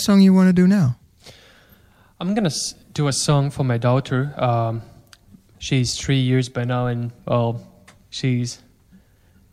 Song 0.05 0.21
you 0.21 0.35
want 0.35 0.49
to 0.49 0.53
do 0.53 0.67
now? 0.67 0.97
I'm 2.21 2.35
gonna 2.35 2.47
s- 2.47 2.75
do 2.93 3.09
a 3.09 3.13
song 3.13 3.51
for 3.51 3.65
my 3.65 3.79
daughter. 3.79 4.33
Um, 4.37 4.83
she's 5.59 5.97
three 5.99 6.21
years 6.21 6.49
by 6.49 6.65
now, 6.65 6.87
and 6.87 7.11
well, 7.27 7.61
she's 8.11 8.63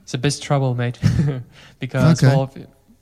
it's 0.03 0.13
a 0.13 0.17
bit 0.17 0.39
trouble, 0.41 0.75
mate. 0.75 0.99
because 1.79 2.23
Okay. 2.23 2.35
well, 2.35 2.49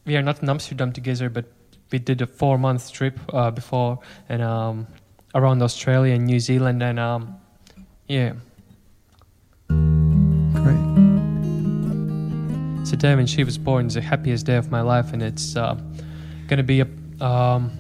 we 0.05 0.15
are 0.15 0.21
not 0.21 0.41
in 0.41 0.49
Amsterdam 0.49 0.91
together, 0.91 1.29
but 1.29 1.45
we 1.91 1.99
did 1.99 2.21
a 2.21 2.27
four 2.27 2.57
month 2.57 2.91
trip 2.91 3.19
uh, 3.33 3.51
before, 3.51 3.99
and 4.29 4.41
um, 4.41 4.87
around 5.35 5.61
Australia 5.61 6.13
and 6.15 6.25
New 6.25 6.39
Zealand, 6.39 6.81
and 6.83 6.99
um, 6.99 7.35
yeah, 8.07 8.33
Great. 9.69 10.85
a 12.91 12.95
day 12.97 13.15
when 13.15 13.27
she 13.27 13.43
was 13.43 13.57
born. 13.57 13.85
is 13.87 13.93
the 13.93 14.01
happiest 14.01 14.45
day 14.45 14.55
of 14.57 14.71
my 14.71 14.81
life, 14.81 15.13
and 15.13 15.21
it's 15.21 15.55
uh, 15.55 15.75
gonna 16.47 16.63
be 16.63 16.79
a 16.79 16.85
um, 17.21 17.71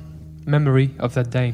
memory 0.45 0.91
of 0.99 1.13
that 1.13 1.29
day. 1.29 1.53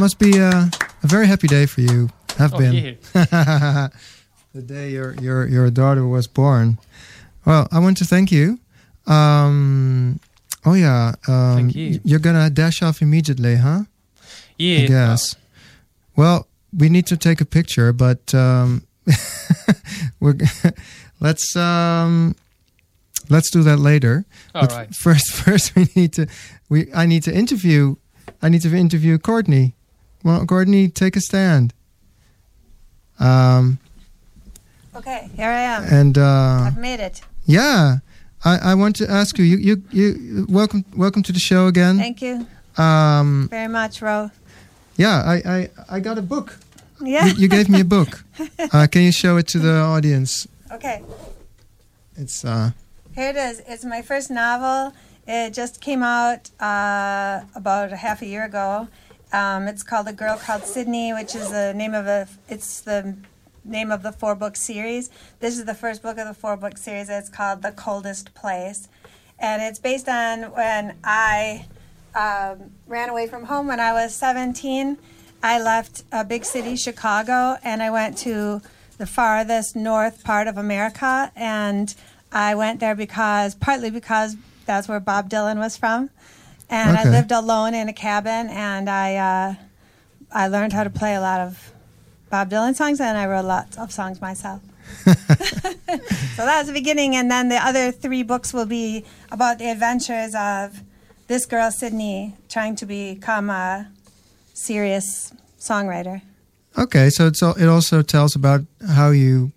Must 0.00 0.18
be 0.18 0.40
uh, 0.40 0.66
a 1.02 1.06
very 1.06 1.26
happy 1.26 1.46
day 1.46 1.66
for 1.66 1.82
you. 1.82 2.08
Have 2.38 2.54
Oh, 2.54 2.58
been 2.58 2.74
yeah. 2.74 3.88
the 4.54 4.62
day 4.62 4.90
your 4.90 5.14
your 5.20 5.46
your 5.46 5.70
daughter 5.70 6.06
was 6.06 6.26
born. 6.26 6.78
Well, 7.44 7.68
I 7.70 7.78
want 7.78 7.98
to 7.98 8.04
thank 8.04 8.32
you. 8.32 8.58
Um, 9.06 10.18
oh 10.64 10.74
yeah, 10.74 11.12
um, 11.28 11.56
Thank 11.56 11.74
you. 11.74 12.00
You're 12.04 12.18
gonna 12.20 12.48
dash 12.50 12.82
off 12.82 13.02
immediately, 13.02 13.56
huh? 13.56 13.84
Yeah. 14.58 14.84
I 14.84 14.86
guess. 14.86 15.36
Well, 16.16 16.46
we 16.76 16.88
need 16.88 17.06
to 17.06 17.16
take 17.16 17.40
a 17.40 17.44
picture, 17.46 17.92
but 17.92 18.34
um, 18.34 18.82
we're 20.20 20.36
let's 21.20 21.54
um, 21.56 22.34
let's 23.28 23.50
do 23.50 23.62
that 23.64 23.78
later. 23.78 24.24
All 24.54 24.62
but 24.62 24.72
right. 24.72 24.94
first, 24.94 25.30
first 25.32 25.74
we 25.76 25.88
need 25.94 26.12
to 26.14 26.26
we 26.68 26.88
I 26.94 27.06
need 27.06 27.22
to 27.24 27.32
interview 27.34 27.96
I 28.42 28.48
need 28.48 28.62
to 28.62 28.74
interview 28.74 29.18
Courtney. 29.18 29.74
Well, 30.22 30.44
Courtney, 30.46 30.88
take 30.88 31.16
a 31.16 31.20
stand. 31.20 31.72
Um, 33.18 33.78
Okay, 34.94 35.30
here 35.36 35.48
I 35.48 35.60
am. 35.60 35.84
and 35.84 36.18
uh, 36.18 36.64
I've 36.66 36.76
made 36.78 36.98
it. 37.00 37.22
yeah, 37.46 37.98
I, 38.44 38.72
I 38.72 38.74
want 38.74 38.96
to 38.96 39.08
ask 39.08 39.38
you. 39.38 39.44
You 39.44 39.56
you 39.58 39.82
you 39.92 40.46
welcome 40.48 40.84
welcome 40.96 41.22
to 41.22 41.32
the 41.32 41.38
show 41.38 41.66
again. 41.68 41.96
Thank 41.98 42.20
you 42.22 42.46
Um, 42.76 43.46
very 43.50 43.68
much, 43.68 44.02
Ro. 44.02 44.30
yeah, 44.96 45.22
I, 45.24 45.36
I 45.46 45.70
I 45.96 46.00
got 46.00 46.18
a 46.18 46.22
book. 46.22 46.58
Yeah. 47.00 47.26
You, 47.26 47.32
you 47.42 47.48
gave 47.48 47.68
me 47.68 47.80
a 47.80 47.84
book. 47.84 48.24
Uh, 48.72 48.86
can 48.90 49.02
you 49.02 49.12
show 49.12 49.36
it 49.38 49.46
to 49.48 49.58
the 49.58 49.76
audience? 49.80 50.46
okay, 50.72 51.02
It's 52.16 52.44
uh 52.44 52.70
here 53.14 53.30
it 53.30 53.36
is. 53.36 53.62
It's 53.68 53.84
my 53.84 54.02
first 54.02 54.30
novel. 54.30 54.92
It 55.26 55.54
just 55.54 55.80
came 55.80 56.02
out 56.02 56.50
uh, 56.60 57.42
about 57.54 57.92
a 57.92 57.96
half 57.96 58.22
a 58.22 58.26
year 58.26 58.44
ago. 58.44 58.88
Um, 59.32 59.68
it's 59.68 59.82
called 59.82 60.08
A 60.08 60.12
Girl 60.12 60.36
Called 60.36 60.64
Sydney, 60.64 61.12
which 61.12 61.34
is 61.34 61.50
the 61.50 61.72
name 61.74 61.94
of 61.94 62.06
a. 62.06 62.26
It's 62.48 62.80
the 62.80 63.16
name 63.64 63.90
of 63.90 64.02
the 64.02 64.12
four 64.12 64.34
book 64.34 64.56
series. 64.56 65.10
This 65.38 65.58
is 65.58 65.64
the 65.64 65.74
first 65.74 66.02
book 66.02 66.18
of 66.18 66.26
the 66.26 66.34
four 66.34 66.56
book 66.56 66.76
series. 66.76 67.08
It's 67.08 67.28
called 67.28 67.62
The 67.62 67.72
Coldest 67.72 68.34
Place, 68.34 68.88
and 69.38 69.62
it's 69.62 69.78
based 69.78 70.08
on 70.08 70.42
when 70.52 70.96
I 71.04 71.66
um, 72.14 72.72
ran 72.86 73.08
away 73.08 73.26
from 73.26 73.44
home 73.44 73.66
when 73.66 73.80
I 73.80 73.92
was 73.92 74.14
17. 74.14 74.98
I 75.42 75.60
left 75.60 76.04
a 76.12 76.24
big 76.24 76.44
city, 76.44 76.76
Chicago, 76.76 77.56
and 77.62 77.82
I 77.82 77.90
went 77.90 78.18
to 78.18 78.60
the 78.98 79.06
farthest 79.06 79.74
north 79.74 80.22
part 80.24 80.46
of 80.46 80.58
America. 80.58 81.32
And 81.34 81.94
I 82.30 82.54
went 82.54 82.80
there 82.80 82.94
because, 82.94 83.54
partly 83.54 83.90
because 83.90 84.36
that's 84.66 84.88
where 84.88 85.00
Bob 85.00 85.30
Dylan 85.30 85.56
was 85.56 85.76
from. 85.76 86.10
And 86.70 86.96
I 86.96 87.04
lived 87.04 87.32
alone 87.32 87.74
in 87.74 87.88
a 87.88 87.92
cabin, 87.92 88.48
and 88.48 88.88
I, 88.88 89.16
uh, 89.16 89.54
I 90.32 90.46
learned 90.46 90.72
how 90.72 90.84
to 90.84 90.90
play 90.90 91.16
a 91.16 91.20
lot 91.20 91.40
of 91.40 91.72
Bob 92.30 92.48
Dylan 92.48 92.76
songs, 92.76 93.00
and 93.00 93.18
I 93.18 93.26
wrote 93.26 93.44
lots 93.44 93.76
of 93.76 93.92
songs 93.92 94.20
myself. 94.20 94.62
so 95.04 95.12
that 95.14 96.58
was 96.58 96.68
the 96.68 96.72
beginning, 96.72 97.16
and 97.16 97.28
then 97.30 97.48
the 97.48 97.56
other 97.56 97.90
three 97.90 98.22
books 98.22 98.52
will 98.54 98.66
be 98.66 99.04
about 99.32 99.58
the 99.58 99.68
adventures 99.68 100.34
of 100.36 100.80
this 101.26 101.44
girl, 101.46 101.70
Sydney, 101.70 102.36
trying 102.48 102.76
to 102.76 102.86
become 102.86 103.50
a 103.50 103.88
serious 104.54 105.32
songwriter. 105.58 106.22
okay. 106.78 107.10
So 107.10 107.26
it's 107.26 107.42
al- 107.42 107.54
it 107.56 107.66
also 107.66 108.02
tells 108.02 108.34
about 108.36 108.62
how 108.88 109.10
you 109.10 109.52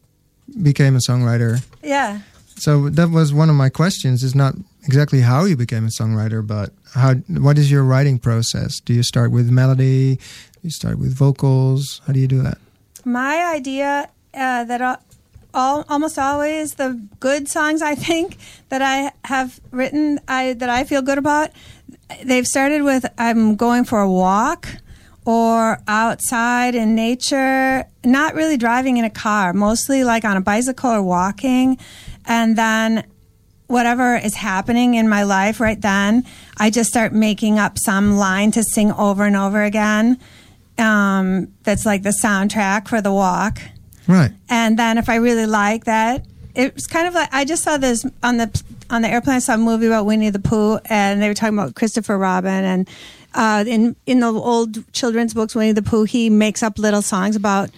became 0.61 0.95
a 0.95 0.99
songwriter. 0.99 1.64
Yeah. 1.84 2.22
So 2.55 2.89
that 2.89 3.09
was 3.09 3.34
one 3.34 3.49
of 3.49 3.55
my 3.55 3.70
questions. 3.70 4.24
Is 4.24 4.36
not 4.36 4.55
exactly 4.86 5.21
how 5.21 5.45
you 5.45 5.55
became 5.55 5.86
a 5.86 5.89
songwriter, 5.89 6.45
but 6.45 6.71
how. 6.93 7.15
What 7.27 7.57
is 7.57 7.71
your 7.71 7.84
writing 7.84 8.19
process? 8.19 8.79
Do 8.79 8.93
you 8.93 9.03
start 9.03 9.31
with 9.31 9.49
melody? 9.49 10.15
Do 10.15 10.59
you 10.61 10.71
start 10.71 10.99
with 10.99 11.13
vocals? 11.13 12.01
How 12.07 12.13
do 12.13 12.19
you 12.19 12.27
do 12.27 12.41
that? 12.41 12.57
My 13.05 13.53
idea 13.53 14.09
uh, 14.34 14.63
that 14.63 14.81
all, 14.81 14.97
all 15.53 15.86
almost 15.89 16.17
always 16.17 16.75
the 16.75 16.99
good 17.19 17.47
songs 17.47 17.81
I 17.81 17.95
think 17.95 18.38
that 18.69 18.81
I 18.81 19.11
have 19.27 19.59
written 19.71 20.19
I 20.27 20.53
that 20.53 20.69
I 20.69 20.84
feel 20.84 21.01
good 21.01 21.17
about 21.17 21.51
they've 22.23 22.47
started 22.47 22.84
with 22.84 23.05
I'm 23.17 23.55
going 23.55 23.84
for 23.84 23.99
a 23.99 24.09
walk 24.09 24.67
or 25.25 25.79
outside 25.88 26.75
in 26.75 26.95
nature 26.95 27.86
not 28.03 28.34
really 28.34 28.57
driving 28.57 28.97
in 28.97 29.05
a 29.05 29.09
car 29.09 29.53
mostly 29.53 30.03
like 30.03 30.25
on 30.25 30.36
a 30.36 30.41
bicycle 30.41 30.89
or 30.89 31.03
walking 31.03 31.77
and 32.25 32.57
then 32.57 33.05
whatever 33.74 34.15
is 34.15 34.36
happening 34.36 34.93
in 34.93 35.09
my 35.09 35.24
life 35.24 35.59
right 35.59 35.82
then, 35.82 36.24
I 36.57 36.69
just 36.69 36.89
start 36.89 37.11
making 37.11 37.57
up 37.57 37.78
some 37.78 38.17
line 38.17 38.51
to 38.51 38.63
sing 38.63 38.91
over 38.91 39.26
and 39.26 39.36
over 39.36 39.63
again. 39.63 40.19
Um, 40.78 41.51
that's 41.63 41.86
like 41.86 42.03
the 42.03 42.15
soundtrack 42.24 42.88
for 42.88 43.01
the 43.01 43.11
walk. 43.11 43.59
Right. 44.07 44.32
And 44.47 44.78
then 44.78 44.97
if 44.97 45.09
I 45.09 45.15
really 45.15 45.47
like 45.47 45.86
that, 45.86 46.26
it's 46.55 46.86
kind 46.86 47.07
of 47.07 47.15
like 47.15 47.30
I 47.34 47.45
just 47.45 47.63
saw 47.63 47.78
this 47.78 48.05
on 48.21 48.38
the 48.38 48.63
on 48.91 49.01
the 49.01 49.09
airplane. 49.09 49.38
I 49.38 49.39
saw 49.39 49.55
a 49.55 49.57
movie 49.57 49.88
about 49.88 50.05
Winnie 50.05 50.30
the 50.30 50.39
Pooh, 50.39 50.78
and 50.86 51.19
they 51.19 51.28
were 51.28 51.34
talking 51.34 51.57
about 51.57 51.74
Christopher 51.74 52.17
Robin. 52.17 52.63
And 52.63 52.89
uh, 53.34 53.63
in 53.67 53.95
in 54.05 54.19
the 54.19 54.32
old 54.32 54.91
children's 54.93 55.34
books, 55.34 55.55
Winnie 55.55 55.71
the 55.71 55.82
Pooh, 55.82 56.03
he 56.03 56.30
makes 56.30 56.61
up 56.61 56.78
little 56.78 57.01
songs 57.01 57.36
about 57.36 57.71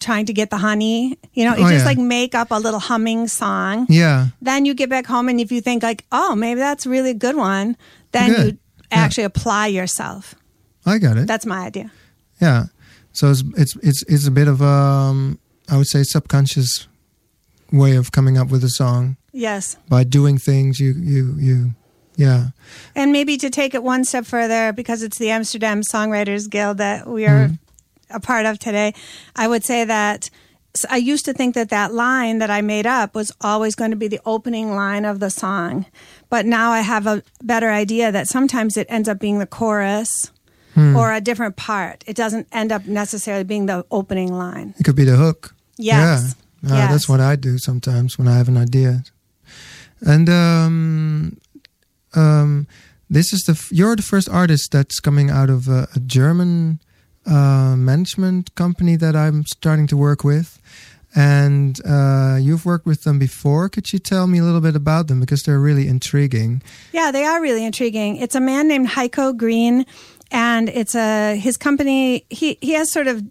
trying 0.00 0.26
to 0.26 0.32
get 0.32 0.50
the 0.50 0.58
honey. 0.58 1.18
You 1.32 1.44
know, 1.46 1.56
you 1.56 1.64
Oh, 1.64 1.70
just 1.70 1.82
yeah. 1.84 1.84
like 1.86 1.98
make 1.98 2.34
up 2.34 2.50
a 2.50 2.58
little 2.58 2.80
humming 2.80 3.28
song 3.28 3.86
Yeah. 3.88 4.28
then 4.42 4.64
you 4.66 4.74
get 4.74 4.90
back 4.90 5.06
home 5.06 5.28
and 5.28 5.40
if 5.40 5.50
you 5.50 5.60
think 5.60 5.82
like 5.82 6.04
oh 6.12 6.34
maybe 6.34 6.60
that's 6.60 6.86
really 6.86 7.10
a 7.10 7.14
good 7.14 7.36
one 7.36 7.76
then 8.12 8.30
Good. 8.32 8.46
you 8.54 8.58
actually 8.90 9.24
apply 9.24 9.66
yourself 9.68 10.34
I 10.84 10.98
got 10.98 11.16
it. 11.16 11.26
that's 11.26 11.46
my 11.46 11.60
idea 11.66 11.90
Yeah. 12.40 12.66
So 13.12 13.30
it's 13.30 13.42
it's 13.56 13.76
it's 13.82 14.02
it's 14.08 14.26
a 14.26 14.30
bit 14.30 14.48
of 14.48 14.60
um 14.60 15.38
I 15.68 15.76
would 15.78 15.86
say 15.88 16.02
subconscious 16.02 16.86
way 17.72 17.96
of 17.96 18.12
coming 18.12 18.36
up 18.38 18.48
with 18.50 18.62
a 18.62 18.68
song 18.68 19.16
yes 19.32 19.76
by 19.88 20.04
doing 20.04 20.38
things 20.38 20.78
you 20.78 20.92
you 20.98 21.34
you 21.38 21.74
yeah. 22.16 22.50
and 22.94 23.12
maybe 23.12 23.36
to 23.38 23.50
take 23.50 23.74
it 23.74 23.82
one 23.82 24.04
step 24.04 24.24
further 24.24 24.72
because 24.72 25.02
it's 25.02 25.18
the 25.18 25.30
amsterdam 25.30 25.82
songwriters 25.82 26.48
guild 26.48 26.78
that 26.78 27.06
we 27.08 27.26
are 27.26 27.50
a 28.10 28.20
part 28.20 28.46
of 28.46 28.58
today 28.58 28.92
i 29.36 29.46
would 29.48 29.64
say 29.64 29.84
that 29.84 30.30
I 30.90 30.98
used 30.98 31.24
to 31.24 31.32
think 31.32 31.54
that 31.54 31.70
that 31.70 31.94
line 31.94 32.36
that 32.38 32.50
i 32.50 32.60
made 32.60 32.86
up 32.86 33.14
was 33.14 33.32
always 33.40 33.74
going 33.74 33.92
to 33.92 33.96
be 33.96 34.08
the 34.08 34.20
opening 34.26 34.74
line 34.74 35.06
of 35.06 35.20
the 35.20 35.30
song 35.30 35.86
but 36.28 36.44
now 36.44 36.70
i 36.70 36.80
have 36.82 37.06
a 37.06 37.22
better 37.42 37.70
idea 37.70 38.12
that 38.12 38.28
sometimes 38.28 38.76
it 38.76 38.86
ends 38.90 39.08
up 39.08 39.18
being 39.18 39.38
the 39.38 39.46
chorus 39.46 40.10
or 40.76 41.14
a 41.14 41.22
different 41.22 41.56
part 41.56 42.04
it 42.06 42.14
doesn't 42.14 42.46
end 42.52 42.70
up 42.72 42.84
necessarily 42.86 43.44
being 43.44 43.64
the 43.64 43.86
opening 43.90 44.30
line 44.30 44.74
It 44.78 44.84
could 44.84 44.96
be 44.96 45.04
the 45.04 45.16
hook. 45.16 45.54
Yes. 45.78 46.34
Yeah. 46.62 46.70
Uh, 46.70 46.76
Yes. 46.76 46.90
That's 46.90 47.08
what 47.08 47.20
I 47.20 47.36
do 47.36 47.56
sometimes 47.56 48.18
when 48.18 48.28
I 48.28 48.36
have 48.36 48.48
an 48.48 48.58
idea. 48.58 49.02
And 50.02 50.28
um 50.28 51.38
um 52.14 52.66
this 53.08 53.32
is 53.32 53.44
the 53.44 53.52
f- 53.52 53.70
you're 53.72 53.96
the 53.96 54.02
first 54.02 54.28
artist 54.28 54.72
that's 54.72 55.00
coming 55.00 55.30
out 55.30 55.48
of 55.48 55.68
a, 55.68 55.88
a 55.94 56.00
German 56.00 56.80
uh, 57.26 57.74
management 57.76 58.54
company 58.54 58.96
that 58.96 59.16
I'm 59.16 59.44
starting 59.46 59.86
to 59.88 59.96
work 59.96 60.24
with. 60.24 60.60
And 61.14 61.80
uh, 61.86 62.36
you've 62.40 62.66
worked 62.66 62.84
with 62.84 63.04
them 63.04 63.18
before. 63.18 63.70
Could 63.70 63.92
you 63.92 63.98
tell 63.98 64.26
me 64.26 64.38
a 64.38 64.42
little 64.42 64.60
bit 64.60 64.76
about 64.76 65.08
them 65.08 65.18
because 65.18 65.44
they're 65.44 65.58
really 65.58 65.88
intriguing? 65.88 66.62
Yeah, 66.92 67.10
they 67.10 67.24
are 67.24 67.40
really 67.40 67.64
intriguing. 67.64 68.16
It's 68.16 68.34
a 68.34 68.40
man 68.40 68.68
named 68.68 68.88
Heiko 68.88 69.34
Green, 69.34 69.86
and 70.30 70.68
it's 70.68 70.94
a 70.94 71.36
his 71.36 71.56
company. 71.56 72.26
He 72.28 72.58
he 72.60 72.72
has 72.72 72.92
sort 72.92 73.06
of 73.06 73.22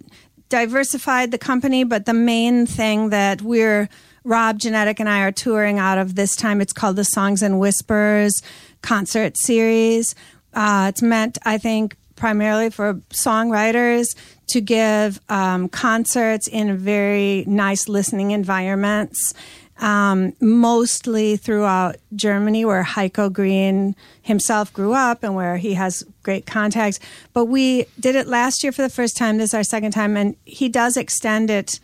diversified 0.49 1.29
the 1.29 1.37
company, 1.37 1.83
but 1.83 2.05
the 2.05 2.13
main 2.13 2.65
thing 2.65 3.09
that 3.09 3.43
we're 3.43 3.87
Rob 4.23 4.57
Genadek 4.57 4.99
and 4.99 5.07
I 5.07 5.21
are 5.21 5.31
touring 5.31 5.77
out 5.77 5.99
of 5.99 6.15
this 6.15 6.35
time. 6.35 6.59
It's 6.61 6.73
called 6.73 6.95
the 6.95 7.03
Songs 7.03 7.43
and 7.43 7.59
Whispers 7.59 8.41
concert 8.81 9.37
series. 9.37 10.15
Uh, 10.53 10.87
it's 10.89 11.03
meant, 11.03 11.37
I 11.45 11.59
think, 11.59 11.95
primarily 12.15 12.69
for 12.69 12.95
songwriters 13.09 14.15
to 14.47 14.61
give 14.61 15.19
um, 15.29 15.69
concerts 15.69 16.47
in 16.47 16.77
very 16.77 17.43
nice 17.47 17.87
listening 17.89 18.31
environments 18.31 19.33
um, 19.79 20.31
mostly 20.39 21.35
throughout 21.35 21.97
Germany, 22.15 22.63
where 22.63 22.83
Heiko 22.83 23.31
Green 23.31 23.93
himself 24.21 24.71
grew 24.71 24.93
up 24.93 25.21
and 25.21 25.35
where 25.35 25.57
he 25.57 25.73
has 25.73 26.01
great 26.23 26.45
contacts. 26.45 26.97
But 27.33 27.45
we 27.45 27.85
did 27.99 28.15
it 28.15 28.25
last 28.27 28.63
year 28.63 28.71
for 28.71 28.83
the 28.83 28.89
first 28.89 29.17
time. 29.17 29.37
This 29.37 29.49
is 29.49 29.53
our 29.53 29.63
second 29.63 29.91
time, 29.91 30.15
and 30.15 30.37
he 30.45 30.69
does 30.69 30.95
extend 30.95 31.49
it 31.49 31.81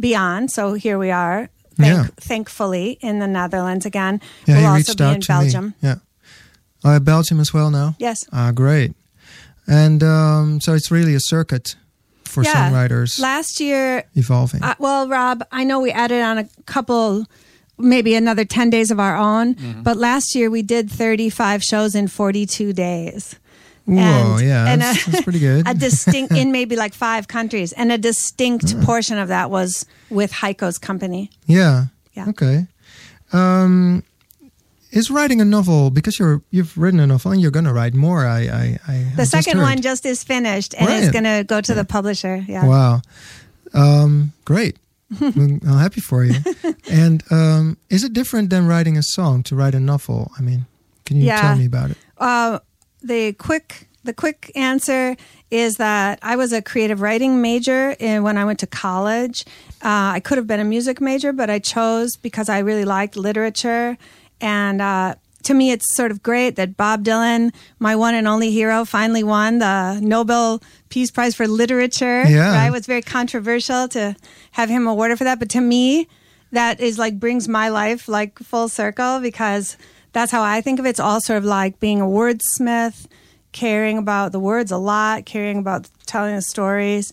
beyond. 0.00 0.50
So 0.50 0.72
here 0.74 0.98
we 0.98 1.10
are, 1.10 1.50
thank, 1.74 1.88
Yeah. 1.94 2.06
thankfully, 2.16 2.96
in 3.02 3.18
the 3.18 3.26
Netherlands 3.26 3.84
again. 3.84 4.22
Yeah, 4.46 4.54
we'll 4.54 4.60
he 4.60 4.66
also 4.66 4.76
reached 4.78 4.98
be 4.98 5.04
out 5.04 5.14
in 5.16 5.20
to 5.20 5.28
Belgium. 5.28 5.66
me. 5.66 5.74
Yeah. 5.82 5.94
Uh, 6.84 7.00
Belgium 7.00 7.38
as 7.40 7.52
well 7.52 7.70
now? 7.70 7.96
Yes. 7.98 8.24
Ah, 8.32 8.50
great. 8.52 8.94
And 9.66 10.02
um, 10.02 10.60
so 10.60 10.74
it's 10.74 10.90
really 10.90 11.14
a 11.14 11.20
circuit 11.20 11.74
for 12.24 12.42
Yeah. 12.42 12.70
songwriters 12.70 13.18
Last 13.20 13.60
year, 13.60 14.04
evolving. 14.14 14.62
Uh, 14.62 14.74
well, 14.78 15.08
Rob, 15.08 15.42
I 15.50 15.64
know 15.64 15.80
we 15.80 15.90
added 15.90 16.22
on 16.22 16.38
a 16.38 16.48
couple, 16.66 17.26
maybe 17.78 18.14
another 18.14 18.44
10 18.44 18.70
days 18.70 18.90
of 18.90 19.00
our 19.00 19.16
own, 19.16 19.54
but 19.82 19.96
last 19.96 20.34
year 20.34 20.50
we 20.50 20.62
did 20.62 20.90
35 20.90 21.62
shows 21.62 21.94
in 21.94 22.08
42 22.08 22.72
days. 22.72 23.36
Whoa, 23.86 23.94
and, 24.38 24.40
yeah, 24.46 24.66
and 24.66 24.82
that's, 24.82 25.06
that's 25.06 25.22
pretty 25.22 25.38
good. 25.38 25.66
a 25.68 25.72
distinct 25.74 26.32
in 26.32 26.50
maybe 26.58 26.74
like 26.74 26.92
five 26.92 27.28
countries, 27.28 27.72
and 27.72 27.92
a 27.92 27.98
distinct 27.98 28.66
Mm. 28.66 28.84
portion 28.84 29.16
of 29.18 29.28
that 29.28 29.48
was 29.50 29.86
with 30.10 30.32
Heiko's 30.32 30.78
company. 30.78 31.30
yeah. 31.46 31.86
Yeah. 32.14 32.28
Okay. 32.30 32.66
Um, 33.32 34.02
is 34.96 35.10
writing 35.10 35.40
a 35.40 35.44
novel 35.44 35.90
because 35.90 36.18
you're 36.18 36.40
you've 36.50 36.76
written 36.82 37.00
a 37.00 37.06
novel 37.06 37.32
and 37.32 37.40
you're 37.42 37.50
gonna 37.58 37.72
write 37.72 37.94
more? 37.94 38.20
I 38.26 38.40
I, 38.62 38.64
I 38.88 38.96
The 39.16 39.22
just 39.22 39.30
second 39.30 39.58
heard. 39.58 39.64
one 39.70 39.78
just 39.82 40.04
is 40.06 40.24
finished, 40.24 40.74
and 40.78 40.88
it's 40.88 41.10
going 41.16 41.24
to 41.32 41.44
go 41.44 41.60
to 41.60 41.74
the 41.74 41.84
publisher. 41.84 42.36
Yeah. 42.48 42.66
Wow. 42.66 43.02
Um, 43.74 44.32
great. 44.44 44.76
I'm 45.20 45.60
I'm 45.68 45.78
happy 45.78 46.00
for 46.00 46.24
you. 46.24 46.34
and 46.90 47.22
um, 47.30 47.76
is 47.90 48.02
it 48.04 48.12
different 48.12 48.50
than 48.50 48.66
writing 48.66 48.96
a 48.98 49.02
song 49.02 49.42
to 49.44 49.54
write 49.54 49.74
a 49.74 49.80
novel? 49.80 50.30
I 50.38 50.42
mean, 50.42 50.66
can 51.04 51.16
you 51.18 51.26
Yeah. 51.26 51.40
tell 51.40 51.56
me 51.56 51.66
about 51.66 51.90
it? 51.92 51.98
Uh, 52.18 52.58
the 53.02 53.32
quick 53.34 53.88
the 54.04 54.14
quick 54.14 54.50
answer 54.54 55.16
is 55.50 55.76
that 55.76 56.18
I 56.22 56.36
was 56.36 56.52
a 56.52 56.62
creative 56.62 57.00
writing 57.00 57.42
major 57.42 57.94
in, 58.00 58.22
when 58.22 58.36
I 58.38 58.44
went 58.44 58.58
to 58.60 58.66
college. 58.66 59.44
Uh, 59.82 60.14
I 60.16 60.20
could 60.20 60.38
have 60.38 60.46
been 60.46 60.60
a 60.60 60.64
music 60.64 61.00
major, 61.00 61.32
but 61.32 61.50
I 61.50 61.58
chose 61.60 62.16
because 62.16 62.48
I 62.48 62.58
really 62.60 62.84
liked 62.84 63.16
literature. 63.16 63.96
And 64.40 64.82
uh, 64.82 65.14
to 65.44 65.54
me, 65.54 65.70
it's 65.70 65.94
sort 65.94 66.10
of 66.10 66.22
great 66.22 66.56
that 66.56 66.76
Bob 66.76 67.04
Dylan, 67.04 67.54
my 67.78 67.96
one 67.96 68.14
and 68.14 68.26
only 68.26 68.50
hero, 68.50 68.84
finally 68.84 69.22
won 69.22 69.58
the 69.58 69.98
Nobel 70.00 70.62
Peace 70.88 71.10
Prize 71.10 71.34
for 71.34 71.46
Literature. 71.46 72.24
Yeah. 72.24 72.56
Right? 72.56 72.66
It 72.66 72.72
was 72.72 72.86
very 72.86 73.02
controversial 73.02 73.88
to 73.88 74.16
have 74.52 74.68
him 74.68 74.86
awarded 74.86 75.18
for 75.18 75.24
that. 75.24 75.38
But 75.38 75.50
to 75.50 75.60
me, 75.60 76.08
that 76.52 76.80
is 76.80 76.98
like 76.98 77.18
brings 77.18 77.48
my 77.48 77.68
life 77.68 78.08
like 78.08 78.38
full 78.38 78.68
circle 78.68 79.20
because 79.20 79.76
that's 80.12 80.32
how 80.32 80.42
I 80.42 80.60
think 80.60 80.78
of 80.78 80.86
it. 80.86 80.90
It's 80.90 81.00
all 81.00 81.20
sort 81.20 81.38
of 81.38 81.44
like 81.44 81.78
being 81.78 82.00
a 82.00 82.06
wordsmith, 82.06 83.06
caring 83.52 83.98
about 83.98 84.32
the 84.32 84.40
words 84.40 84.70
a 84.70 84.78
lot, 84.78 85.26
caring 85.26 85.58
about 85.58 85.88
telling 86.06 86.34
the 86.34 86.42
stories. 86.42 87.12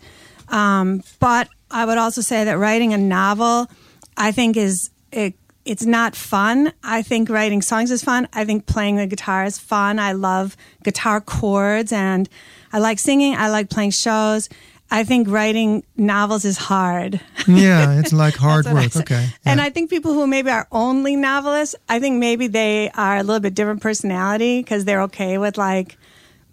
Um, 0.50 1.04
but 1.20 1.50
I 1.70 1.86
would 1.86 1.98
also 1.98 2.22
say 2.22 2.46
that 2.46 2.58
writing 2.58 2.94
a 2.94 2.98
novel, 2.98 3.70
I 4.16 4.32
think 4.32 4.58
is 4.58 4.90
it, 5.12 5.36
it's 5.66 5.86
not 5.86 6.16
fun. 6.16 6.74
I 6.84 7.02
think 7.02 7.30
writing 7.30 7.62
songs 7.62 7.90
is 7.92 8.04
fun. 8.04 8.28
I 8.34 8.44
think 8.46 8.66
playing 8.66 8.98
the 8.98 9.08
guitar 9.08 9.46
is 9.46 9.58
fun. 9.58 9.98
I 10.00 10.12
love 10.12 10.58
guitar 10.84 11.22
chords 11.22 11.92
and 11.92 12.28
I 12.72 12.80
like 12.80 13.00
singing. 13.00 13.36
I 13.36 13.50
like 13.50 13.70
playing 13.70 13.92
shows. 13.92 14.50
I 14.92 15.04
think 15.04 15.28
writing 15.28 15.84
novels 15.98 16.46
is 16.46 16.58
hard. 16.58 17.20
Yeah, 17.48 18.00
it's 18.00 18.14
like 18.14 18.36
hard 18.46 18.66
That's 18.66 18.74
what 18.74 18.84
I 18.84 18.86
work. 18.88 18.96
Okay. 19.12 19.30
And. 19.46 19.60
I 19.62 19.70
think 19.70 19.90
people 19.90 20.14
who 20.14 20.28
maybe 20.28 20.50
are 20.52 20.68
only 20.72 21.16
novelists, 21.16 21.76
I 21.90 22.00
think 22.00 22.20
maybe 22.20 22.48
they 22.48 22.90
are 22.92 23.18
a 23.18 23.24
little 23.24 23.40
bit 23.40 23.56
different 23.56 23.82
personality 23.82 24.60
because 24.60 24.86
they're 24.86 25.02
okay 25.04 25.38
with 25.38 25.58
like, 25.58 25.98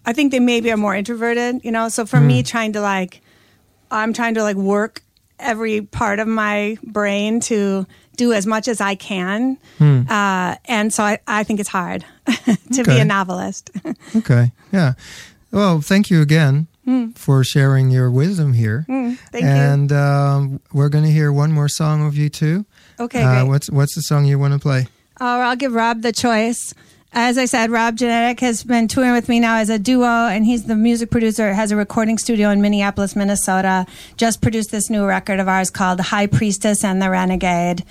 I 0.05 0.13
think 0.13 0.31
they 0.31 0.39
maybe 0.39 0.71
are 0.71 0.77
more 0.77 0.95
introverted, 0.95 1.63
you 1.63 1.71
know? 1.71 1.89
So 1.89 2.05
for 2.05 2.19
Hmm. 2.19 2.27
me, 2.27 2.43
trying 2.43 2.73
to 2.73 2.81
like, 2.81 3.21
I'm 3.91 4.13
trying 4.13 4.35
to 4.35 4.41
like 4.43 4.55
work 4.55 5.03
every 5.37 5.81
part 5.81 6.19
of 6.19 6.27
my 6.27 6.77
brain 6.83 7.41
to 7.41 7.85
do 8.17 8.33
as 8.33 8.45
much 8.45 8.67
as 8.67 8.81
I 8.81 8.95
can. 8.95 9.57
Uh, 9.79 10.55
and 10.65 10.93
so 10.93 11.03
I, 11.03 11.19
I 11.27 11.43
think 11.43 11.59
it's 11.59 11.69
hard 11.69 12.05
to 12.73 12.83
be 12.83 12.99
a 12.99 13.05
novelist. 13.05 13.69
Okay. 14.15 14.51
Yeah. 14.71 14.93
Well, 15.51 15.81
thank 15.81 16.09
you 16.09 16.21
again 16.21 16.67
for 17.15 17.43
sharing 17.43 17.89
your 17.89 18.11
wisdom 18.11 18.53
here. 18.53 18.83
Hmm. 18.87 19.13
Thank 19.31 19.43
you. 19.45 19.49
and 19.49 19.91
um, 19.93 20.59
we're 20.73 20.89
going 20.89 21.05
to 21.05 21.11
hear 21.11 21.31
one 21.31 21.51
more 21.53 21.69
song 21.69 22.05
of 22.05 22.17
you 22.17 22.27
too. 22.29 22.65
Okay, 22.99 23.23
Uh, 23.23 23.41
great. 23.41 23.47
what's 23.49 23.69
what's 23.69 23.95
the 23.95 24.01
song 24.01 24.25
you 24.25 24.37
want 24.37 24.53
to 24.53 24.59
play? 24.59 24.87
Or 25.19 25.27
I'll 25.27 25.55
give 25.55 25.73
Rob 25.73 26.01
the 26.01 26.11
choice. 26.11 26.73
As 27.13 27.37
I 27.37 27.43
said, 27.43 27.71
Rob 27.71 27.97
Genadek 27.97 28.39
has 28.39 28.63
been 28.63 28.87
touring 28.87 29.11
with 29.11 29.27
me 29.27 29.41
now 29.41 29.57
as 29.57 29.69
a 29.69 29.77
duo, 29.77 30.05
and 30.05 30.45
he's 30.45 30.63
the 30.63 30.77
music 30.77 31.11
producer, 31.11 31.53
has 31.53 31.69
a 31.71 31.75
recording 31.75 32.17
studio 32.17 32.49
in 32.51 32.61
Minneapolis, 32.61 33.17
Minnesota. 33.17 33.85
Just 34.15 34.41
produced 34.41 34.71
this 34.71 34.89
new 34.89 35.05
record 35.05 35.41
of 35.41 35.49
ours 35.49 35.69
called 35.69 35.99
The 35.99 36.03
High 36.03 36.27
Priestess 36.27 36.85
and 36.85 37.01
the 37.01 37.09
Renegade. 37.09 37.83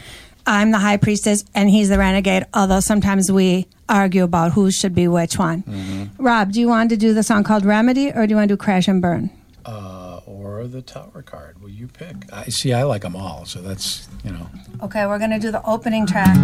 I'm 0.47 0.71
the 0.71 0.79
High 0.79 0.97
Priestess, 0.97 1.45
and 1.55 1.68
he's 1.68 1.91
the 1.91 1.99
Renegade, 1.99 2.47
although 2.55 2.81
sometimes 2.81 3.31
we 3.31 3.66
argue 3.91 4.25
about 4.25 4.53
who 4.53 4.71
should 4.71 4.95
be 4.95 5.07
which 5.07 5.37
one. 5.39 6.11
Rob, 6.18 6.53
do 6.53 6.61
you 6.61 6.68
want 6.68 6.89
to 6.89 6.97
do 6.97 7.12
the 7.12 7.23
song 7.23 7.45
called 7.45 7.66
Remedy, 7.66 8.11
or 8.11 8.27
do 8.27 8.31
you 8.33 8.37
want 8.37 8.49
to 8.49 8.55
do 8.55 8.57
Crash 8.57 8.89
and 8.89 9.03
Burn? 9.03 9.29
Uh, 9.66 10.21
or 10.25 10.66
the 10.66 10.81
tower 10.81 11.21
card. 11.21 11.61
Will 11.61 11.68
you 11.68 11.89
pick? 11.89 12.16
I 12.33 12.45
see. 12.45 12.73
I 12.73 12.85
like 12.85 13.03
them 13.03 13.16
all, 13.16 13.45
so 13.45 13.61
that's 13.61 14.09
you 14.25 14.31
know. 14.33 14.49
Okay, 14.83 15.07
we're 15.07 15.18
going 15.18 15.31
to 15.31 15.39
do 15.39 15.51
the 15.51 15.62
opening 15.66 16.07
track. 16.07 16.35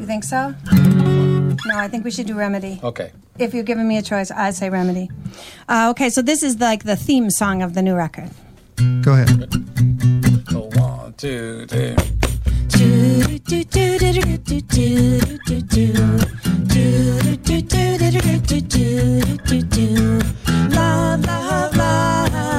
You 0.00 0.04
think 0.04 0.24
so? 0.24 0.52
No, 1.66 1.76
I 1.76 1.88
think 1.88 2.04
we 2.04 2.10
should 2.10 2.26
do 2.26 2.34
Remedy. 2.34 2.80
Okay. 2.82 3.12
If 3.38 3.54
you're 3.54 3.64
giving 3.64 3.86
me 3.86 3.98
a 3.98 4.02
choice, 4.02 4.30
I 4.30 4.50
say 4.50 4.70
Remedy. 4.70 5.10
Uh, 5.68 5.88
okay, 5.90 6.10
so 6.10 6.22
this 6.22 6.42
is 6.42 6.58
like 6.60 6.84
the 6.84 6.96
theme 6.96 7.30
song 7.30 7.62
of 7.62 7.74
the 7.74 7.82
new 7.82 7.94
record. 7.94 8.30
Go 9.02 9.12
ahead. 9.12 9.52
So 10.50 10.70
one, 10.74 11.14
two, 11.14 11.66
three. 11.66 11.96
Love, 20.70 21.24
love, 21.24 21.76
love, 21.76 22.32
love, 22.32 22.57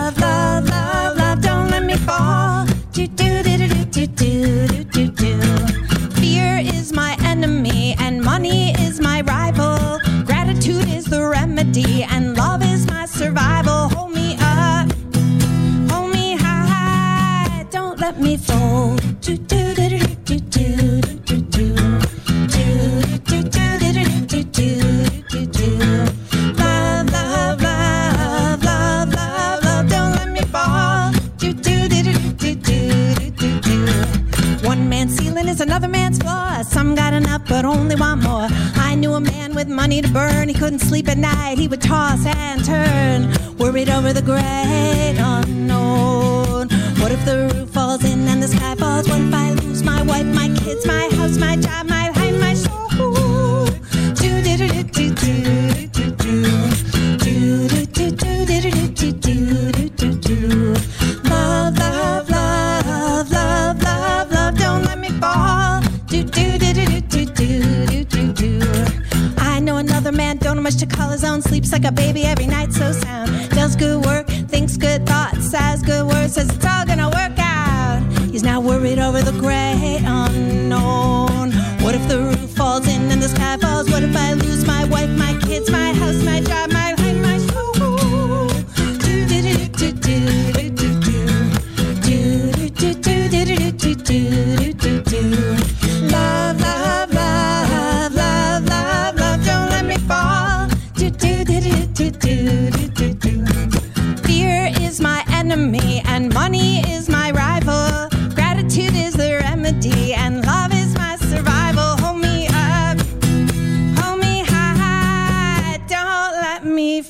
sleep 40.99 41.09
at 41.09 41.17
night. 41.17 41.57
He 41.57 41.67
would 41.67 41.81
toss 41.81 42.25
and 42.25 42.63
turn, 42.65 43.57
worried 43.57 43.89
over 43.89 44.11
the 44.11 44.21
great 44.21 45.15
unknown. 45.17 46.67
What 46.99 47.11
if 47.11 47.23
the 47.25 47.49
roof 47.53 47.69
falls 47.69 48.03
in 48.03 48.27
and 48.27 48.43
the 48.43 48.47
sky 48.47 48.75
falls? 48.75 49.07
What 49.07 49.21
if 49.21 49.33
I 49.33 49.51
lose 49.51 49.81
my 49.81 50.01
wife, 50.01 50.25
my 50.25 50.49
kids, 50.59 50.85
my 50.85 51.07
house, 51.15 51.37
my 51.37 51.55
job, 51.55 51.88
baby 71.91 72.18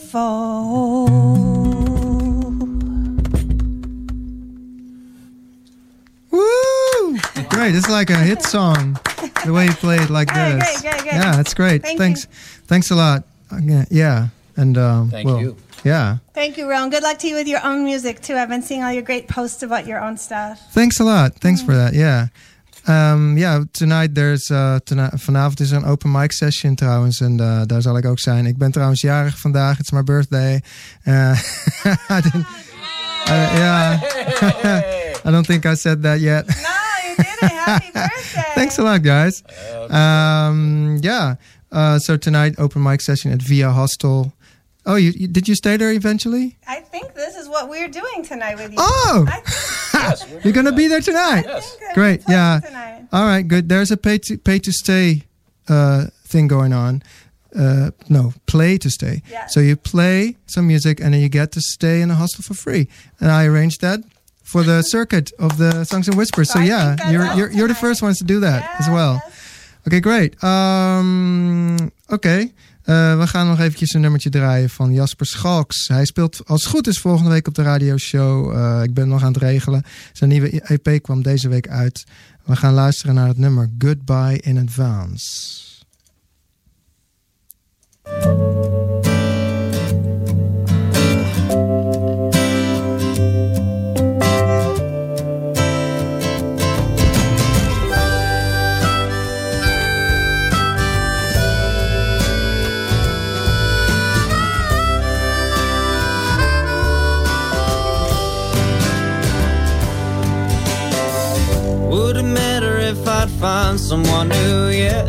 fall. 0.09 1.07
Woo! 6.31 7.17
Great. 7.49 7.75
It's 7.75 7.89
like 7.89 8.09
a 8.09 8.17
hit 8.17 8.41
song. 8.43 8.99
The 9.45 9.53
way 9.53 9.65
you 9.65 9.71
play 9.73 9.97
it 9.97 10.09
like 10.09 10.27
Great, 10.29 10.53
this. 10.59 10.81
great, 10.81 10.91
great, 10.93 11.01
great. 11.03 11.13
Yeah, 11.13 11.35
that's 11.35 11.53
great. 11.53 11.81
Thank 11.81 11.97
Thanks. 11.99 12.25
Thanks 12.67 12.91
a 12.91 12.95
lot. 12.95 13.23
Yeah. 13.89 14.27
And 14.55 14.77
um, 14.77 15.09
Thank 15.09 15.25
well, 15.27 15.39
you. 15.41 15.55
Yeah. 15.83 16.17
Thank 16.33 16.57
you, 16.57 16.69
Ron. 16.69 16.89
Good 16.89 17.03
luck 17.03 17.17
to 17.19 17.27
you 17.27 17.35
with 17.35 17.47
your 17.47 17.65
own 17.65 17.85
music 17.85 18.21
too. 18.21 18.35
I've 18.35 18.49
been 18.49 18.61
seeing 18.61 18.83
all 18.83 18.91
your 18.91 19.01
great 19.03 19.27
posts 19.27 19.63
about 19.63 19.87
your 19.87 20.01
own 20.01 20.17
stuff. 20.17 20.59
Thanks 20.73 20.99
a 20.99 21.03
lot. 21.03 21.35
Thanks 21.35 21.61
Mm. 21.61 21.65
for 21.65 21.75
that. 21.75 21.93
Yeah. 21.93 22.27
Um, 22.89 23.37
yeah, 23.37 23.63
tonight 23.71 24.15
there's 24.15 24.49
uh, 24.49 24.75
tonight, 24.83 25.11
vanavond 25.15 25.59
is 25.59 25.71
er 25.71 25.77
een 25.77 25.85
open 25.85 26.11
mic 26.11 26.31
session 26.31 26.75
trouwens 26.75 27.21
en 27.21 27.37
uh, 27.41 27.61
daar 27.65 27.81
zal 27.81 27.97
ik 27.97 28.05
ook 28.05 28.19
zijn. 28.19 28.45
Ik 28.45 28.57
ben 28.57 28.71
trouwens 28.71 29.01
jarig 29.01 29.39
vandaag. 29.39 29.79
It's 29.79 29.91
my 29.91 30.03
birthday. 30.03 30.61
Uh, 31.05 31.31
I 32.17 32.21
didn't. 32.21 32.45
I- 33.27 33.49
yeah. 33.57 34.01
I 35.25 35.31
don't 35.31 35.45
think 35.45 35.65
I 35.65 35.75
said 35.75 36.01
that 36.03 36.19
yet. 36.19 36.47
No, 36.47 36.53
you 36.53 37.15
didn't. 37.15 37.51
Happy 37.65 37.91
birthday. 37.93 38.51
Thanks 38.55 38.77
a 38.79 38.81
lot, 38.83 39.03
guys. 39.03 39.43
Um, 39.89 40.97
yeah. 41.01 41.35
Uh, 41.71 41.99
so 41.99 42.17
tonight, 42.17 42.57
open 42.59 42.81
mic 42.81 43.01
session 43.01 43.31
at 43.31 43.41
Via 43.41 43.69
Hostel. 43.69 44.33
Oh, 44.85 44.95
you, 44.95 45.11
you 45.11 45.27
did 45.27 45.47
you 45.47 45.55
stay 45.55 45.77
there 45.77 45.91
eventually? 45.91 46.57
I 46.67 46.79
think 46.79 47.13
this 47.13 47.35
is 47.35 47.47
what 47.47 47.69
we're 47.69 47.89
doing 47.89 48.23
tonight 48.23 48.55
with 48.57 48.71
you. 48.71 48.77
Oh! 48.79 49.25
Think 49.27 50.43
You're 50.43 50.53
gonna 50.53 50.71
be 50.71 50.87
there 50.87 51.01
tonight. 51.01 51.45
Yes. 51.45 51.77
Great. 51.93 52.23
Yeah. 52.27 52.59
tonight. 52.63 53.07
All 53.11 53.25
right. 53.25 53.47
Good. 53.47 53.69
There's 53.69 53.91
a 53.91 53.97
pay 53.97 54.17
to 54.19 54.37
pay 54.37 54.59
to 54.59 54.71
stay 54.71 55.23
uh, 55.67 56.05
thing 56.25 56.47
going 56.47 56.73
on. 56.73 57.03
Uh, 57.55 57.91
no, 58.07 58.33
play 58.45 58.77
to 58.77 58.89
stay. 58.89 59.21
Yes. 59.29 59.53
So 59.53 59.59
you 59.59 59.75
play 59.75 60.37
some 60.45 60.67
music 60.67 60.99
and 60.99 61.13
then 61.13 61.21
you 61.21 61.29
get 61.29 61.51
to 61.53 61.61
stay 61.61 62.01
in 62.01 62.11
a 62.11 62.15
hostel 62.15 62.43
for 62.43 62.53
free. 62.53 62.87
And 63.19 63.31
I 63.31 63.45
arranged 63.45 63.81
that 63.81 63.99
for 64.43 64.63
the 64.63 64.81
circuit 64.95 65.31
of 65.39 65.57
the 65.57 65.83
Songs 65.83 66.07
and 66.07 66.15
Whispers. 66.17 66.51
So 66.51 66.59
I 66.59 66.63
yeah, 66.65 67.09
you're 67.11 67.33
you're 67.33 67.51
you're 67.51 67.67
the 67.67 67.75
first 67.75 68.01
ones 68.01 68.17
to 68.19 68.23
do 68.23 68.39
that 68.39 68.79
as 68.79 68.87
well. 68.89 69.21
Okay, 69.87 69.99
great. 69.99 70.41
Um, 70.43 71.91
Oké. 72.09 72.51
Uh, 72.89 73.19
we 73.19 73.27
gaan 73.27 73.47
nog 73.47 73.59
eventjes 73.59 73.93
een 73.93 74.01
nummertje 74.01 74.29
draaien 74.29 74.69
van 74.69 74.93
Jasper 74.93 75.25
Schalks. 75.25 75.87
Hij 75.87 76.05
speelt 76.05 76.41
als 76.45 76.63
het 76.63 76.71
goed 76.71 76.87
is 76.87 76.99
volgende 76.99 77.29
week 77.29 77.47
op 77.47 77.53
de 77.55 77.61
radioshow. 77.61 78.53
Uh, 78.53 78.83
ik 78.83 78.93
ben 78.93 79.07
nog 79.07 79.23
aan 79.23 79.33
het 79.33 79.41
regelen. 79.41 79.83
Zijn 80.13 80.29
nieuwe 80.29 80.61
EP 80.61 81.01
kwam 81.01 81.21
deze 81.21 81.49
week 81.49 81.67
uit. 81.67 82.03
We 82.43 82.55
gaan 82.55 82.73
luisteren 82.73 83.15
naar 83.15 83.27
het 83.27 83.37
nummer 83.37 83.69
Goodbye 83.77 84.39
in 84.39 84.57
Advance. 84.57 85.67
Find 113.39 113.79
someone 113.79 114.27
new 114.27 114.67
yet? 114.67 115.07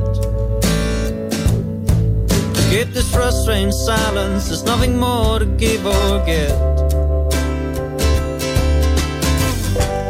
Keep 2.70 2.94
this 2.94 3.10
frustrating 3.12 3.72
silence, 3.72 4.46
there's 4.48 4.62
nothing 4.62 4.96
more 4.96 5.40
to 5.40 5.46
give 5.46 5.84
or 5.84 6.24
get. 6.24 6.54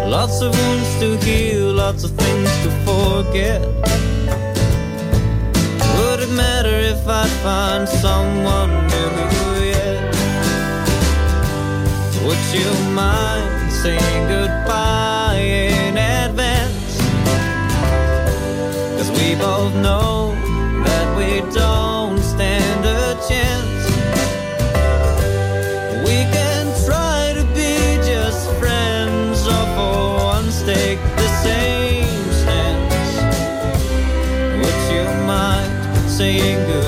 Lots 0.06 0.42
of 0.42 0.54
wounds 0.54 0.90
to 1.00 1.16
heal, 1.24 1.72
lots 1.72 2.04
of 2.04 2.10
things 2.10 2.50
to 2.64 2.70
forget. 2.84 3.62
Would 5.96 6.20
it 6.20 6.32
matter 6.44 6.76
if 6.94 7.00
I'd 7.08 7.30
find 7.46 7.88
someone 7.88 8.72
new 8.94 9.64
yet? 9.64 10.14
Would 12.24 12.44
you 12.52 12.70
mind 12.92 13.72
saying 13.72 14.28
goodbye 14.28 15.40
in 15.40 15.96
we 19.31 19.37
both 19.37 19.74
know 19.76 20.35
that 20.85 21.16
we 21.16 21.41
don't 21.53 22.18
stand 22.18 22.85
a 22.85 23.14
chance. 23.28 23.85
We 26.05 26.18
can 26.35 26.66
try 26.85 27.35
to 27.39 27.45
be 27.55 27.76
just 28.11 28.51
friends 28.59 29.47
or 29.47 29.64
for 29.76 30.24
once 30.35 30.62
take 30.62 30.99
the 31.22 31.28
same 31.47 32.24
stance. 32.43 33.12
Would 34.61 34.81
you 34.95 35.05
mind 35.26 36.11
saying 36.11 36.59
goodbye 36.66 36.80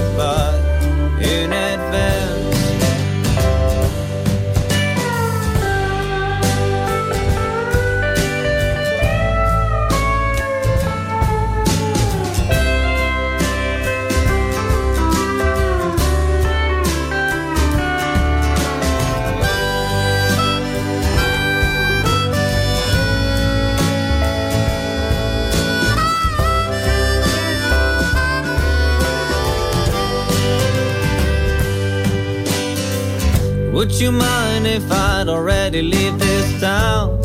Would 33.82 34.00
you 34.00 34.12
mind 34.12 34.64
if 34.64 34.88
I'd 34.92 35.28
already 35.28 35.82
leave 35.82 36.16
this 36.16 36.60
town? 36.60 37.20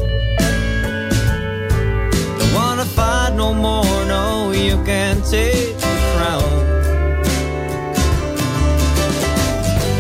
Don't 2.40 2.54
wanna 2.56 2.84
fight 2.84 3.34
no 3.36 3.54
more, 3.54 4.06
no, 4.06 4.52
you 4.54 4.76
can't 4.84 5.24
take 5.24 5.78
the 5.78 5.96
crown. 6.14 6.54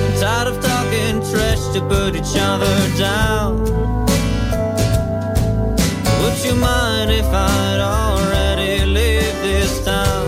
I'm 0.03 0.13
Tired 0.19 0.47
of 0.47 0.57
talking 0.59 1.21
trash 1.29 1.63
to 1.75 1.79
put 1.91 2.15
each 2.15 2.35
other 2.35 2.75
down. 2.97 3.59
Would 6.21 6.37
you 6.43 6.55
mind 6.55 7.11
if 7.11 7.27
I'd 7.27 7.81
already 7.99 8.83
leave 8.83 9.35
this 9.45 9.85
town? 9.85 10.25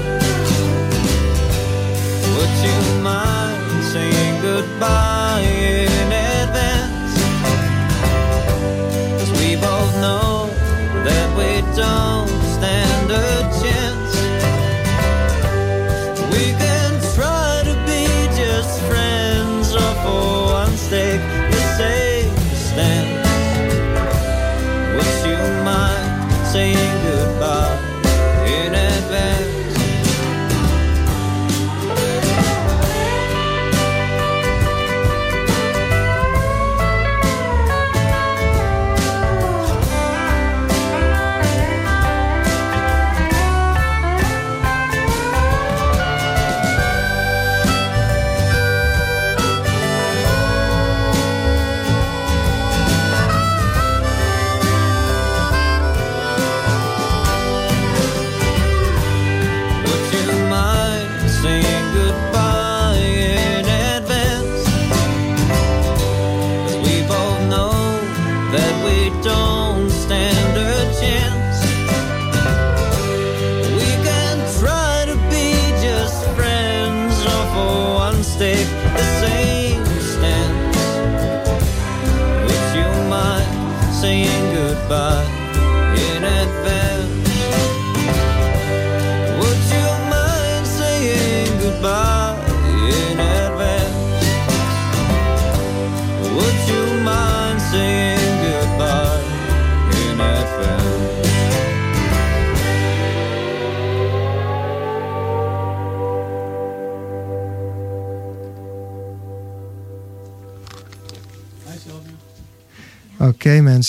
Would 2.35 2.55
you 2.67 2.79
mind 3.01 3.83
saying 3.83 4.41
goodbye 4.43 4.98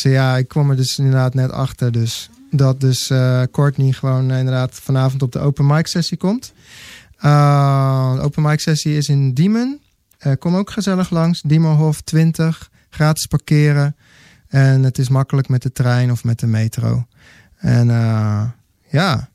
ja, 0.02 0.36
ik 0.36 0.48
kwam 0.48 0.70
er 0.70 0.76
dus 0.76 0.98
inderdaad 0.98 1.34
net 1.34 1.50
achter. 1.50 1.92
Dus 1.92 2.30
dat 2.50 2.80
dus 2.80 3.10
eh, 3.10 3.42
Courtney 3.52 3.92
gewoon 3.92 4.30
eh, 4.30 4.38
inderdaad 4.38 4.74
vanavond 4.74 5.22
op 5.22 5.32
de 5.32 5.38
open 5.38 5.66
mic 5.66 5.86
sessie 5.86 6.16
komt. 6.16 6.52
Eh, 7.16 8.14
de 8.14 8.20
open 8.20 8.42
mic 8.42 8.60
sessie 8.60 8.96
is 8.96 9.08
in 9.08 9.34
Diemen. 9.34 9.80
Kom 10.38 10.56
ook 10.56 10.70
gezellig 10.70 11.10
langs. 11.10 11.42
Diemenhof 11.42 12.00
20, 12.00 12.70
gratis 12.90 13.26
parkeren. 13.26 13.96
En 14.48 14.82
het 14.82 14.98
is 14.98 15.08
makkelijk 15.08 15.48
met 15.48 15.62
de 15.62 15.72
trein 15.72 16.10
of 16.10 16.24
met 16.24 16.38
de 16.38 16.46
metro. 16.46 17.06
En 17.56 17.86
ja, 18.90 19.28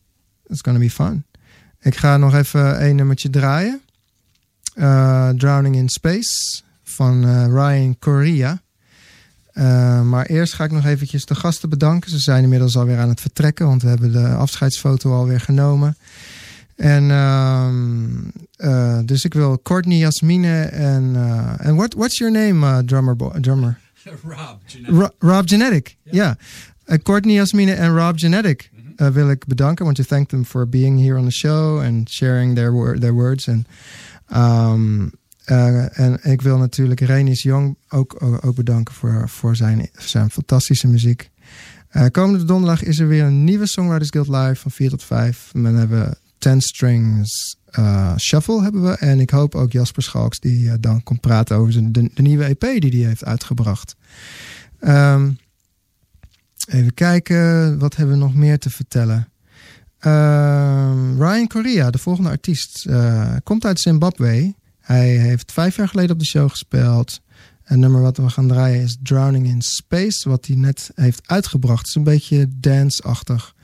it's 0.48 0.62
gonna 0.62 0.80
be 0.80 0.90
fun. 0.90 1.26
Ik 1.80 1.96
ga 1.98 2.18
nog 2.18 2.34
even 2.34 2.86
een 2.86 2.96
nummertje 2.96 3.30
draaien. 3.30 3.82
Drowning 5.38 5.76
in 5.76 5.90
Space 5.90 6.62
van 6.84 7.46
Ryan 7.46 8.00
Correa. 8.00 8.62
Eh, 9.56 10.02
maar 10.02 10.26
eerst 10.26 10.54
ga 10.54 10.64
ik 10.64 10.72
nog 10.72 10.86
eventjes 10.86 11.26
de 11.26 11.36
gasten 11.36 11.70
bedanken. 11.70 12.10
Ze 12.12 12.20
zijn 12.20 12.44
inmiddels 12.44 12.78
alweer 12.78 12.98
aan 12.98 13.10
het 13.10 13.22
vertrekken, 13.22 13.66
want 13.66 13.82
we 13.82 13.88
hebben 13.88 14.12
de 14.12 14.28
afscheidsfoto 14.28 15.12
alweer 15.14 15.40
genomen. 15.40 15.98
En 16.76 17.12
ehm, 17.12 18.06
eh, 18.58 19.00
dus 19.06 19.24
ik 19.26 19.34
wil 19.34 19.60
Courtney, 19.62 19.98
Jasmine 19.98 20.62
en 20.64 21.12
eh, 21.16 21.66
en 21.68 21.76
what, 21.76 21.94
what's 21.94 22.18
your 22.18 22.34
name, 22.34 22.66
uh, 22.68 22.78
drummer? 22.78 23.16
Drummer? 23.42 23.80
Rob, 24.24 24.60
Ro- 24.86 25.14
Rob 25.20 25.48
Genetic, 25.50 25.98
ja. 26.04 26.38
Courtney, 27.04 27.34
Jasmine 27.36 27.74
en 27.74 27.96
Rob 27.98 28.18
Genetic 28.20 28.70
eh, 28.96 29.08
wil 29.08 29.30
ik 29.30 29.46
bedanken. 29.46 29.86
want 29.86 29.98
to 29.98 30.04
thank 30.04 30.30
them 30.30 30.46
for 30.46 30.68
being 30.70 31.00
here 31.00 31.18
on 31.18 31.26
the 31.26 31.32
show 31.32 31.82
and 31.82 32.10
sharing 32.10 32.56
their, 32.56 33.00
their 33.00 33.14
words. 33.14 33.48
Ehm, 34.28 35.08
eh, 35.46 36.00
en 36.00 36.20
ik 36.24 36.42
wil 36.42 36.58
natuurlijk 36.58 37.00
Renis 37.00 37.42
Jong 37.42 37.78
ook, 37.90 38.24
ook, 38.42 38.56
bedanken 38.56 38.94
voor, 38.94 39.30
voor 39.30 39.56
zijn, 39.56 39.90
zijn 39.98 40.30
fantastische 40.30 40.88
muziek. 40.88 41.30
Eh, 41.90 42.06
komende 42.12 42.46
donderdag 42.46 42.84
is 42.84 43.00
er 43.00 43.08
weer 43.08 43.24
een 43.24 43.44
nieuwe 43.44 43.68
Songwriters 43.68 44.10
Guild 44.10 44.28
Live 44.28 44.56
van 44.56 44.72
4 44.72 44.90
tot 44.90 45.04
5. 45.04 45.50
En 45.54 45.64
dan 45.64 45.76
hebben 45.76 46.00
we 46.00 46.18
10 46.38 46.62
Strings 46.62 47.58
eh, 47.66 48.18
Shuffle 48.18 48.62
hebben 48.62 48.84
we. 48.84 48.92
En 48.92 49.20
ik 49.20 49.30
hoop 49.30 49.56
ook 49.56 49.72
Jasper 49.72 50.04
Schalks 50.04 50.40
die 50.40 50.80
dan 50.80 51.04
komt 51.04 51.22
praten 51.22 51.58
over 51.58 51.74
zijn, 51.74 51.92
de, 51.92 52.10
nieuwe 52.16 52.44
EP 52.44 52.82
die 52.82 53.00
hij 53.00 53.08
heeft 53.08 53.26
uitgebracht. 53.26 53.96
Ehm, 54.80 55.32
even 56.68 56.94
kijken, 56.94 57.80
wat 57.80 57.96
hebben 57.96 58.16
we 58.16 58.24
nog 58.24 58.36
meer 58.36 58.60
te 58.60 58.70
vertellen? 58.70 59.28
Ehm, 60.00 61.22
Ryan 61.22 61.48
Correa, 61.48 61.90
de 61.90 61.98
volgende 61.98 62.30
artiest, 62.30 62.88
komt 63.44 63.66
uit 63.66 63.80
Zimbabwe. 63.80 64.54
Hij 64.86 65.08
heeft 65.08 65.52
vijf 65.52 65.76
jaar 65.76 65.88
geleden 65.88 66.12
op 66.12 66.20
de 66.20 66.26
show 66.26 66.50
gespeeld. 66.50 67.22
Een 67.64 67.80
nummer 67.80 68.02
wat 68.02 68.18
we 68.18 68.30
gaan 68.30 68.48
draaien 68.48 68.82
is 68.82 68.98
Drowning 69.04 69.48
in 69.48 69.62
Space, 69.62 70.30
wat 70.30 70.46
hij 70.46 70.56
net 70.56 70.92
heeft 70.96 71.28
uitgebracht. 71.28 71.80
Het 71.80 71.88
is 71.88 71.96
een 71.96 72.04
beetje 72.04 72.48
dance-achtig. 72.50 73.56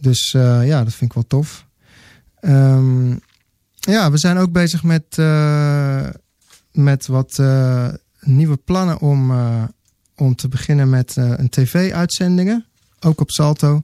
Dus 0.00 0.34
eh, 0.34 0.66
ja, 0.66 0.84
dat 0.84 0.94
vind 0.94 1.10
ik 1.10 1.12
wel 1.12 1.26
tof. 1.26 1.66
Ehm, 2.40 3.10
ja, 3.74 4.10
we 4.10 4.18
zijn 4.18 4.36
ook 4.36 4.52
bezig 4.52 4.82
met, 4.82 5.04
eh, 5.18 6.08
met 6.72 7.06
wat 7.06 7.38
eh, 7.38 7.88
nieuwe 8.20 8.56
plannen 8.56 9.00
om, 9.00 9.32
om 10.16 10.34
te 10.34 10.48
beginnen 10.48 10.90
met 10.90 11.16
een 11.16 11.48
tv-uitzendingen. 11.48 12.66
Ook 13.00 13.20
op 13.20 13.30
Salto. 13.30 13.82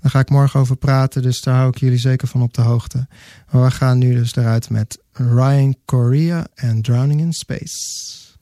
Daar 0.00 0.10
ga 0.10 0.18
ik 0.18 0.30
morgen 0.30 0.60
over 0.60 0.76
praten, 0.76 1.22
dus 1.22 1.40
daar 1.40 1.54
hou 1.54 1.68
ik 1.68 1.78
jullie 1.78 1.98
zeker 1.98 2.28
van 2.28 2.42
op 2.42 2.54
de 2.54 2.62
hoogte. 2.62 3.06
Maar 3.50 3.62
we 3.62 3.70
gaan 3.70 3.98
nu 3.98 4.14
dus 4.14 4.36
eruit 4.36 4.70
met 4.70 5.01
Ryan 5.18 5.74
Correa 5.86 6.46
and 6.62 6.82
Drowning 6.82 7.20
in 7.20 7.32
Space. 7.32 8.38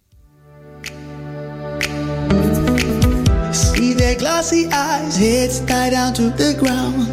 See 3.52 3.92
their 3.92 4.14
glossy 4.16 4.68
eyes, 4.72 5.16
heads 5.16 5.60
tied 5.60 5.90
down 5.90 6.14
to 6.14 6.30
the 6.30 6.54
ground. 6.58 7.10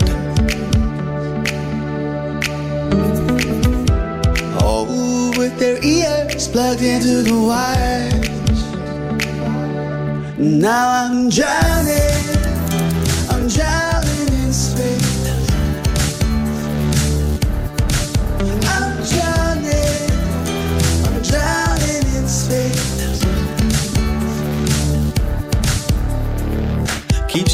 Oh, 4.61 5.33
with 5.37 5.57
their 5.57 5.83
ears 5.83 6.47
plugged 6.47 6.83
into 6.83 7.23
the 7.23 7.39
wires. 7.41 8.63
Now 10.37 10.89
I'm 10.91 11.29
drowning, 11.29 11.97
I'm 13.31 13.47
drowning 13.47 13.96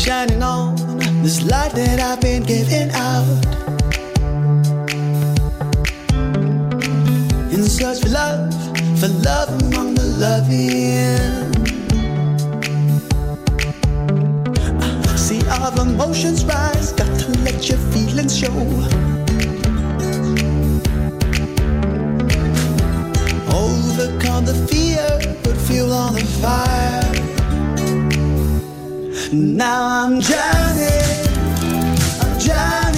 shining 0.03 0.43
on 0.43 0.75
this 1.23 1.41
light 1.43 1.71
that 1.71 1.97
I've 2.01 2.19
been 2.19 2.43
giving 2.43 2.91
out. 2.91 3.23
In 7.53 7.63
search 7.63 8.01
for 8.01 8.09
love, 8.09 8.53
for 8.99 9.07
love 9.23 9.49
among 9.61 9.95
the 9.95 10.03
loving. 10.19 11.53
See 15.15 15.41
all 15.47 15.71
the 15.71 15.83
emotions 15.83 16.43
rise, 16.43 16.91
got 16.91 17.17
to 17.21 17.29
let 17.39 17.69
your 17.69 17.77
feelings 17.93 18.37
show. 18.37 18.51
Overcome 23.55 24.43
the 24.43 24.67
fear, 24.69 25.37
but 25.43 25.55
feel 25.55 25.93
all 25.93 26.11
the 26.11 26.25
fire. 26.41 27.32
Now 29.31 29.85
I'm 29.85 30.19
drowning, 30.19 31.27
I'm 32.21 32.39
drowning 32.39 32.92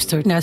luistert 0.00 0.26
naar 0.26 0.38